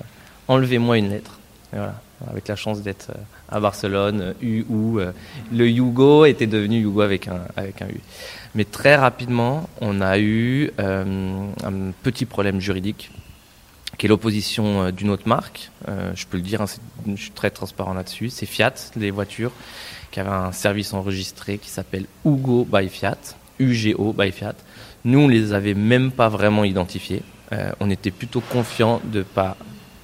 enlevez-moi 0.48 0.98
une 0.98 1.10
lettre. 1.10 1.38
Et 1.72 1.76
voilà, 1.76 2.00
avec 2.30 2.48
la 2.48 2.56
chance 2.56 2.82
d'être 2.82 3.10
euh, 3.10 3.20
à 3.50 3.60
Barcelone, 3.60 4.34
U 4.40 4.64
ou 4.68 4.98
euh, 4.98 5.12
le 5.52 5.68
Yugo 5.68 6.24
était 6.24 6.46
devenu 6.46 6.80
Yugo 6.80 7.02
avec 7.02 7.28
un, 7.28 7.42
avec 7.56 7.82
un 7.82 7.88
U. 7.88 8.00
Mais 8.54 8.64
très 8.64 8.96
rapidement, 8.96 9.68
on 9.80 10.00
a 10.00 10.18
eu 10.18 10.70
euh, 10.80 11.46
un 11.62 11.92
petit 12.02 12.24
problème 12.24 12.60
juridique 12.60 13.10
qui 13.98 14.06
est 14.06 14.08
l'opposition 14.08 14.82
euh, 14.82 14.90
d'une 14.92 15.10
autre 15.10 15.28
marque. 15.28 15.70
Euh, 15.88 16.12
je 16.14 16.26
peux 16.26 16.36
le 16.36 16.42
dire, 16.42 16.62
hein, 16.62 16.66
je 17.06 17.20
suis 17.20 17.30
très 17.32 17.50
transparent 17.50 17.92
là-dessus. 17.92 18.30
C'est 18.30 18.46
Fiat, 18.46 18.74
les 18.96 19.10
voitures, 19.10 19.52
qui 20.10 20.20
avait 20.20 20.30
un 20.30 20.52
service 20.52 20.94
enregistré 20.94 21.58
qui 21.58 21.68
s'appelle 21.68 22.06
Ugo 22.24 22.66
by 22.70 22.88
Fiat, 22.88 23.18
UGO 23.58 24.12
by 24.12 24.32
Fiat. 24.32 24.54
Nous, 25.04 25.18
on 25.18 25.28
les 25.28 25.52
avait 25.52 25.74
même 25.74 26.12
pas 26.12 26.28
vraiment 26.28 26.64
identifiés. 26.64 27.22
Euh, 27.52 27.72
on 27.80 27.90
était 27.90 28.10
plutôt 28.10 28.40
confiants 28.40 29.00
de 29.04 29.22
pas 29.22 29.56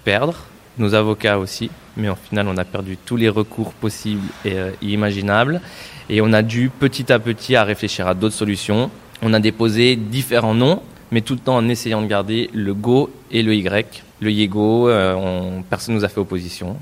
perdre, 0.04 0.36
nos 0.78 0.94
avocats 0.94 1.38
aussi, 1.38 1.70
mais 1.96 2.08
au 2.08 2.16
final 2.16 2.48
on 2.48 2.56
a 2.56 2.64
perdu 2.64 2.96
tous 2.96 3.16
les 3.16 3.28
recours 3.28 3.72
possibles 3.72 4.28
et 4.44 4.54
euh, 4.54 4.70
imaginables 4.82 5.60
et 6.08 6.20
on 6.20 6.32
a 6.32 6.42
dû 6.42 6.70
petit 6.70 7.12
à 7.12 7.18
petit 7.18 7.56
à 7.56 7.64
réfléchir 7.64 8.06
à 8.06 8.14
d'autres 8.14 8.34
solutions. 8.34 8.90
On 9.22 9.32
a 9.32 9.40
déposé 9.40 9.96
différents 9.96 10.54
noms, 10.54 10.82
mais 11.10 11.20
tout 11.20 11.34
le 11.34 11.40
temps 11.40 11.56
en 11.56 11.68
essayant 11.68 12.02
de 12.02 12.06
garder 12.06 12.50
le 12.52 12.74
Go 12.74 13.10
et 13.30 13.42
le 13.42 13.54
Y. 13.54 14.02
Le 14.20 14.30
Yego, 14.30 14.88
euh, 14.88 15.14
on, 15.14 15.62
personne 15.62 15.94
nous 15.94 16.04
a 16.04 16.08
fait 16.08 16.20
opposition 16.20 16.76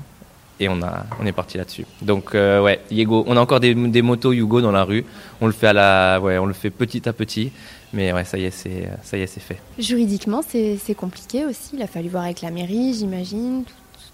et 0.59 0.69
on, 0.69 0.81
a, 0.81 1.05
on 1.21 1.25
est 1.25 1.31
parti 1.31 1.57
là-dessus. 1.57 1.85
Donc 2.01 2.35
euh, 2.35 2.61
ouais, 2.61 2.79
Yego, 2.91 3.23
on 3.27 3.37
a 3.37 3.39
encore 3.39 3.59
des, 3.59 3.73
des 3.73 4.01
motos 4.01 4.33
Yugo 4.33 4.61
dans 4.61 4.71
la 4.71 4.83
rue. 4.83 5.05
On 5.41 5.47
le 5.47 5.53
fait 5.53 5.67
à 5.67 5.73
la, 5.73 6.19
ouais, 6.19 6.37
on 6.37 6.45
le 6.45 6.53
fait 6.53 6.69
petit 6.69 7.07
à 7.07 7.13
petit. 7.13 7.51
Mais 7.93 8.11
ouais, 8.11 8.25
ça 8.25 8.37
y 8.37 8.45
est, 8.45 8.51
c'est 8.51 8.89
ça 9.03 9.17
y 9.17 9.21
est, 9.21 9.27
c'est 9.27 9.39
fait. 9.39 9.57
Juridiquement, 9.77 10.41
c'est 10.41 10.95
compliqué 10.95 11.45
aussi. 11.45 11.71
Il 11.75 11.81
a 11.81 11.87
fallu 11.87 12.09
voir 12.09 12.23
avec 12.23 12.41
la 12.41 12.51
mairie, 12.51 12.93
j'imagine. 12.93 13.63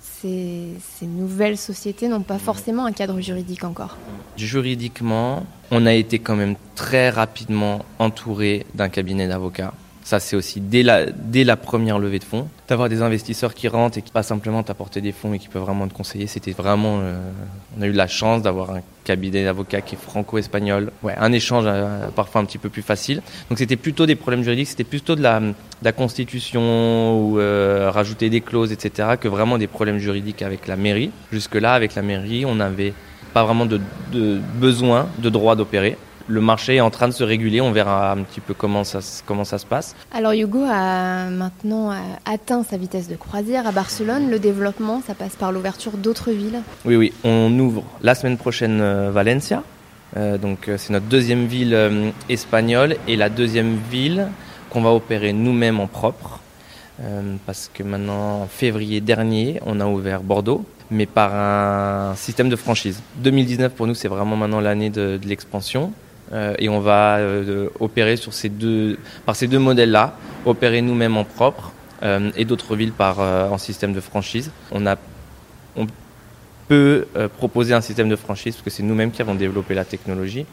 Ces, 0.02 0.68
ces, 0.82 1.06
nouvelles 1.06 1.58
sociétés 1.58 2.10
n'ont 2.10 2.24
pas 2.24 2.40
forcément 2.40 2.86
un 2.86 2.92
cadre 2.92 3.22
juridique 3.22 3.64
encore. 3.64 3.96
Juridiquement, 4.36 5.46
on 5.72 5.86
a 5.86 5.94
été 5.94 6.20
quand 6.20 6.36
même 6.36 6.56
très 6.76 7.10
rapidement 7.10 7.86
entouré 8.00 8.66
d'un 8.76 8.90
cabinet 8.90 9.30
d'avocats. 9.30 9.74
Ça, 10.04 10.20
c'est 10.20 10.36
aussi 10.36 10.62
dès 10.62 10.82
la, 10.82 11.06
dès 11.06 11.44
la 11.44 11.58
première 11.58 12.00
levée 12.00 12.20
de 12.20 12.24
fonds. 12.24 12.48
D'avoir 12.68 12.90
des 12.90 13.02
investisseurs 13.02 13.54
qui 13.54 13.68
rentrent 13.68 13.98
et 13.98 14.02
qui 14.02 14.12
pas 14.12 14.24
simplement 14.24 14.64
t'apporter 14.64 15.02
des 15.02 15.12
fonds 15.12 15.34
et 15.34 15.40
qui 15.40 15.48
peuvent 15.48 15.64
vraiment 15.64 15.88
te 15.88 15.94
conseiller, 15.94 16.28
c'était 16.28 16.52
vraiment. 16.52 17.00
Euh, 17.02 17.20
on 17.78 17.82
a 17.82 17.88
eu 17.88 17.92
la 17.92 18.08
chance 18.08 18.42
d'avoir 18.42 18.72
un 18.72 18.82
cabinet 19.04 19.44
d'avocats 19.44 19.82
qui 19.82 19.96
est 19.96 19.98
franco-espagnol. 19.98 20.92
Ouais, 21.04 21.16
un 21.18 21.32
échange 21.32 21.66
euh, 21.68 22.08
parfois 22.16 22.42
un 22.42 22.46
petit 22.46 22.58
peu 22.58 22.70
plus 22.70 22.82
facile. 22.82 23.22
Donc 23.50 23.58
c'était 23.58 23.76
plutôt 23.76 24.06
des 24.06 24.16
problèmes 24.16 24.44
juridiques, 24.44 24.68
c'était 24.68 24.84
plutôt 24.84 25.16
de 25.16 25.22
la, 25.22 25.40
de 25.40 25.92
constitution 25.92 27.20
ou 27.20 27.40
euh, 27.40 27.92
rajouter 27.92 28.30
des 28.30 28.42
clauses, 28.42 28.72
etc., 28.72 29.10
que 29.20 29.28
vraiment 29.28 29.58
des 29.58 29.68
problèmes 29.68 29.98
juridiques 29.98 30.42
avec 30.42 30.68
la 30.68 30.76
mairie. 30.76 31.12
Jusque-là, 31.32 31.74
avec 31.74 31.96
la 31.96 32.02
mairie, 32.02 32.46
on 32.46 32.56
n'avait 32.56 32.94
pas 33.34 33.44
vraiment 33.44 33.66
de, 33.66 33.80
de 34.12 34.40
besoin 34.56 35.08
de 35.20 35.30
droit 35.30 35.56
d'opérer 35.56 35.98
le 36.30 36.42
marché 36.42 36.76
est 36.76 36.82
en 36.82 36.90
train 36.90 37.08
de 37.08 37.14
se 37.14 37.24
réguler. 37.24 37.60
On 37.60 37.72
verra 37.72 38.12
un 38.12 38.24
petit 38.24 38.40
peu 38.40 38.54
comment 38.54 38.84
ça, 38.84 39.00
comment 39.26 39.44
ça 39.44 39.58
se 39.58 39.66
passe. 39.66 39.96
Alors 40.14 40.34
Hugo 40.34 40.64
a 40.70 41.30
maintenant 41.30 41.92
atteint 42.26 42.64
sa 42.64 42.78
vitesse 42.78 43.10
de 43.10 43.16
croisière 43.16 43.68
à 43.68 43.72
Barcelone. 43.72 44.30
Le 44.30 44.40
développement, 44.40 45.02
ça 45.06 45.16
passe 45.16 45.36
par 45.36 45.52
l'ouverture 45.52 45.98
d'autres 45.98 46.32
villes. 46.32 46.62
Oui, 46.86 46.96
oui. 46.96 47.14
On 47.24 47.52
ouvre 47.60 47.84
la 48.02 48.16
semaine 48.16 48.38
prochaine 48.38 48.80
euh, 48.80 49.12
Valencia. 49.12 49.64
Euh, 50.18 50.38
donc 50.38 50.70
c'est 50.78 50.92
notre 50.92 51.06
deuxième 51.06 51.46
ville 51.46 51.74
euh, 51.74 52.10
espagnole 52.30 52.96
et 53.08 53.16
la 53.16 53.30
deuxième 53.30 53.78
ville 53.92 54.28
qu'on 54.70 54.82
va 54.82 54.92
opérer 54.92 55.34
nous-mêmes 55.34 55.80
en 55.80 55.88
propre. 55.88 56.40
Euh, 57.02 57.36
parce 57.46 57.72
que 57.74 57.82
maintenant, 57.84 58.42
en 58.42 58.48
février 58.48 59.00
dernier, 59.00 59.60
on 59.66 59.80
a 59.80 59.86
ouvert 59.86 60.22
Bordeaux, 60.22 60.66
mais 60.92 61.06
par 61.06 61.34
un 61.34 62.16
système 62.16 62.50
de 62.50 62.56
franchise. 62.56 63.02
2019 63.18 63.74
pour 63.74 63.88
nous, 63.88 63.94
c'est 63.94 64.10
vraiment 64.10 64.36
maintenant 64.36 64.60
l'année 64.60 64.90
de, 64.90 65.18
de 65.22 65.28
l'expansion. 65.28 65.94
Euh, 66.32 66.56
et 66.60 66.70
on 66.70 66.80
va 66.80 67.18
euh, 67.18 67.70
opérer 67.80 68.16
sur 68.16 68.34
ces 68.34 68.50
deux, 68.50 68.98
par 69.26 69.36
ces 69.36 69.48
deux 69.48 69.60
modèles-là, 69.60 70.16
opérer 70.46 70.82
nous-mêmes 70.82 71.18
en 71.18 71.24
propre 71.24 71.74
euh, 72.04 72.32
et 72.36 72.46
d'autres 72.46 72.76
villes 72.76 72.92
par 72.92 73.20
en 73.20 73.58
système 73.58 73.94
de 73.94 74.00
franchise. 74.00 74.52
On 74.72 74.86
a, 74.86 74.96
on 75.76 75.88
peut 76.68 77.08
proposer 77.38 77.74
un 77.74 77.82
système 77.82 78.10
de 78.10 78.16
franchise 78.16 78.56
parce 78.56 78.64
que 78.64 78.70
c'est 78.70 78.84
nous-mêmes 78.84 79.12
qui 79.12 79.22
avons 79.22 79.36
développé 79.36 79.74
la 79.74 79.86
technologie. 79.86 80.46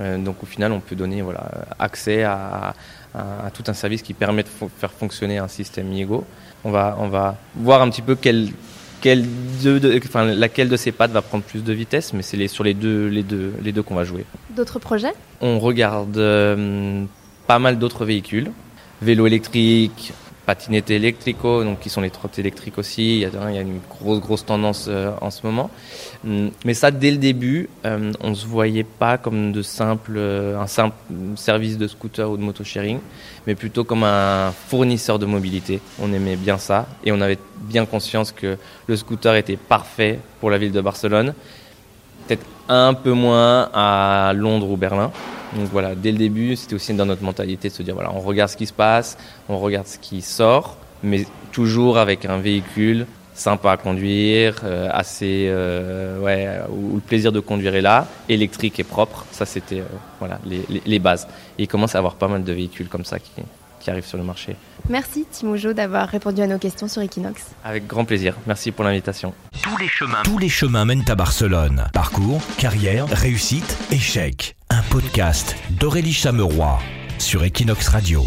donc 0.00 0.42
au 0.42 0.46
final, 0.46 0.72
on 0.72 0.80
peut 0.80 0.96
donner 0.96 1.20
voilà 1.20 1.50
accès 1.78 2.22
à, 2.24 2.74
tout 3.52 3.64
un 3.66 3.74
service 3.74 4.02
qui 4.02 4.14
permet 4.14 4.44
de 4.44 4.48
faire 4.78 4.92
fonctionner 4.92 5.38
un 5.38 5.48
système 5.48 5.92
IEGO. 5.92 6.24
On 6.64 6.70
va, 6.70 6.96
on 6.98 7.08
va 7.08 7.36
voir 7.54 7.82
un 7.82 7.90
petit 7.90 8.02
peu 8.02 8.14
quel 8.14 8.48
quelle 9.00 9.24
de, 9.62 10.00
enfin, 10.04 10.24
laquelle 10.24 10.68
de 10.68 10.76
ces 10.76 10.92
pattes 10.92 11.12
va 11.12 11.22
prendre 11.22 11.44
plus 11.44 11.62
de 11.62 11.72
vitesse, 11.72 12.12
mais 12.12 12.22
c'est 12.22 12.48
sur 12.48 12.64
les 12.64 12.74
deux, 12.74 13.08
les 13.08 13.22
deux, 13.22 13.52
les 13.62 13.72
deux 13.72 13.82
qu'on 13.82 13.94
va 13.94 14.04
jouer. 14.04 14.24
Projets 14.64 15.14
On 15.40 15.58
regarde 15.58 16.16
euh, 16.18 17.04
pas 17.46 17.58
mal 17.58 17.78
d'autres 17.78 18.04
véhicules. 18.04 18.50
Vélo 19.00 19.26
électrique, 19.26 20.12
patinette 20.48 20.90
électrico, 20.90 21.62
donc 21.62 21.78
qui 21.78 21.90
sont 21.90 22.00
les 22.00 22.08
trottes 22.08 22.38
électriques 22.38 22.78
aussi. 22.78 23.16
Il 23.16 23.20
y 23.20 23.26
a, 23.26 23.50
il 23.50 23.54
y 23.54 23.58
a 23.58 23.60
une 23.60 23.80
grosse 23.90 24.18
grosse 24.18 24.46
tendance 24.46 24.86
euh, 24.88 25.12
en 25.20 25.30
ce 25.30 25.46
moment. 25.46 25.70
Hum, 26.26 26.50
Mais 26.64 26.72
ça, 26.72 26.90
dès 26.90 27.10
le 27.10 27.18
début, 27.18 27.68
euh, 27.84 28.12
on 28.20 28.34
se 28.34 28.46
voyait 28.46 28.82
pas 28.82 29.18
comme 29.18 29.52
de 29.52 29.60
simple, 29.60 30.14
euh, 30.16 30.58
un 30.58 30.66
simple 30.66 30.96
service 31.36 31.76
de 31.76 31.86
scooter 31.86 32.30
ou 32.30 32.38
de 32.38 32.42
moto-sharing, 32.42 32.98
mais 33.46 33.54
plutôt 33.54 33.84
comme 33.84 34.04
un 34.04 34.52
fournisseur 34.68 35.18
de 35.18 35.26
mobilité. 35.26 35.82
On 36.00 36.14
aimait 36.14 36.36
bien 36.36 36.56
ça 36.56 36.86
et 37.04 37.12
on 37.12 37.20
avait 37.20 37.38
bien 37.60 37.84
conscience 37.84 38.32
que 38.32 38.56
le 38.86 38.96
scooter 38.96 39.34
était 39.36 39.58
parfait 39.58 40.18
pour 40.40 40.48
la 40.48 40.56
ville 40.56 40.72
de 40.72 40.80
Barcelone. 40.80 41.34
Peut-être 42.28 42.46
un 42.68 42.94
peu 42.94 43.12
moins 43.12 43.70
à 43.72 44.32
Londres 44.36 44.70
ou 44.70 44.76
Berlin. 44.76 45.10
Donc 45.56 45.68
voilà, 45.72 45.94
dès 45.94 46.12
le 46.12 46.18
début, 46.18 46.54
c'était 46.56 46.74
aussi 46.74 46.92
dans 46.92 47.06
notre 47.06 47.22
mentalité 47.22 47.68
de 47.70 47.74
se 47.74 47.82
dire 47.82 47.94
voilà, 47.94 48.12
on 48.14 48.20
regarde 48.20 48.50
ce 48.50 48.56
qui 48.56 48.66
se 48.66 48.72
passe, 48.72 49.16
on 49.48 49.58
regarde 49.58 49.86
ce 49.86 49.98
qui 49.98 50.20
sort, 50.20 50.76
mais 51.02 51.24
toujours 51.52 51.96
avec 51.96 52.26
un 52.26 52.36
véhicule 52.36 53.06
sympa 53.32 53.72
à 53.72 53.76
conduire, 53.78 54.56
euh, 54.64 54.88
assez 54.92 55.46
euh, 55.48 56.20
ouais, 56.20 56.48
où 56.70 56.96
le 56.96 57.00
plaisir 57.00 57.32
de 57.32 57.40
conduire 57.40 57.74
est 57.76 57.80
là, 57.80 58.06
électrique 58.28 58.78
et 58.80 58.84
propre. 58.84 59.24
Ça, 59.30 59.46
c'était 59.46 59.80
euh, 59.80 59.84
voilà 60.18 60.38
les, 60.44 60.62
les- 60.84 60.98
bases. 60.98 61.26
Et 61.58 61.62
il 61.62 61.68
commence 61.68 61.94
à 61.94 61.98
avoir 61.98 62.16
pas 62.16 62.28
mal 62.28 62.44
de 62.44 62.52
véhicules 62.52 62.88
comme 62.88 63.04
ça 63.04 63.18
qui, 63.18 63.30
qui 63.88 63.90
arrivent 63.90 64.06
sur 64.06 64.18
le 64.18 64.24
marché. 64.24 64.54
Merci 64.90 65.24
Timo 65.30 65.56
Jo 65.56 65.72
d'avoir 65.72 66.08
répondu 66.08 66.42
à 66.42 66.46
nos 66.46 66.58
questions 66.58 66.88
sur 66.88 67.00
Equinox. 67.00 67.42
Avec 67.64 67.86
grand 67.86 68.04
plaisir. 68.04 68.36
Merci 68.46 68.70
pour 68.70 68.84
l'invitation. 68.84 69.32
Tous 69.62 69.76
les 69.78 69.88
chemins, 69.88 70.22
tous 70.24 70.38
les 70.38 70.50
chemins 70.50 70.84
mènent 70.84 71.08
à 71.08 71.14
Barcelone. 71.14 71.86
Parcours, 71.94 72.42
carrière, 72.58 73.06
réussite, 73.08 73.78
échec. 73.90 74.56
Un 74.68 74.82
podcast 74.90 75.56
d'Aurélie 75.70 76.12
Chameroy 76.12 76.78
sur 77.18 77.42
Equinox 77.44 77.88
Radio. 77.88 78.22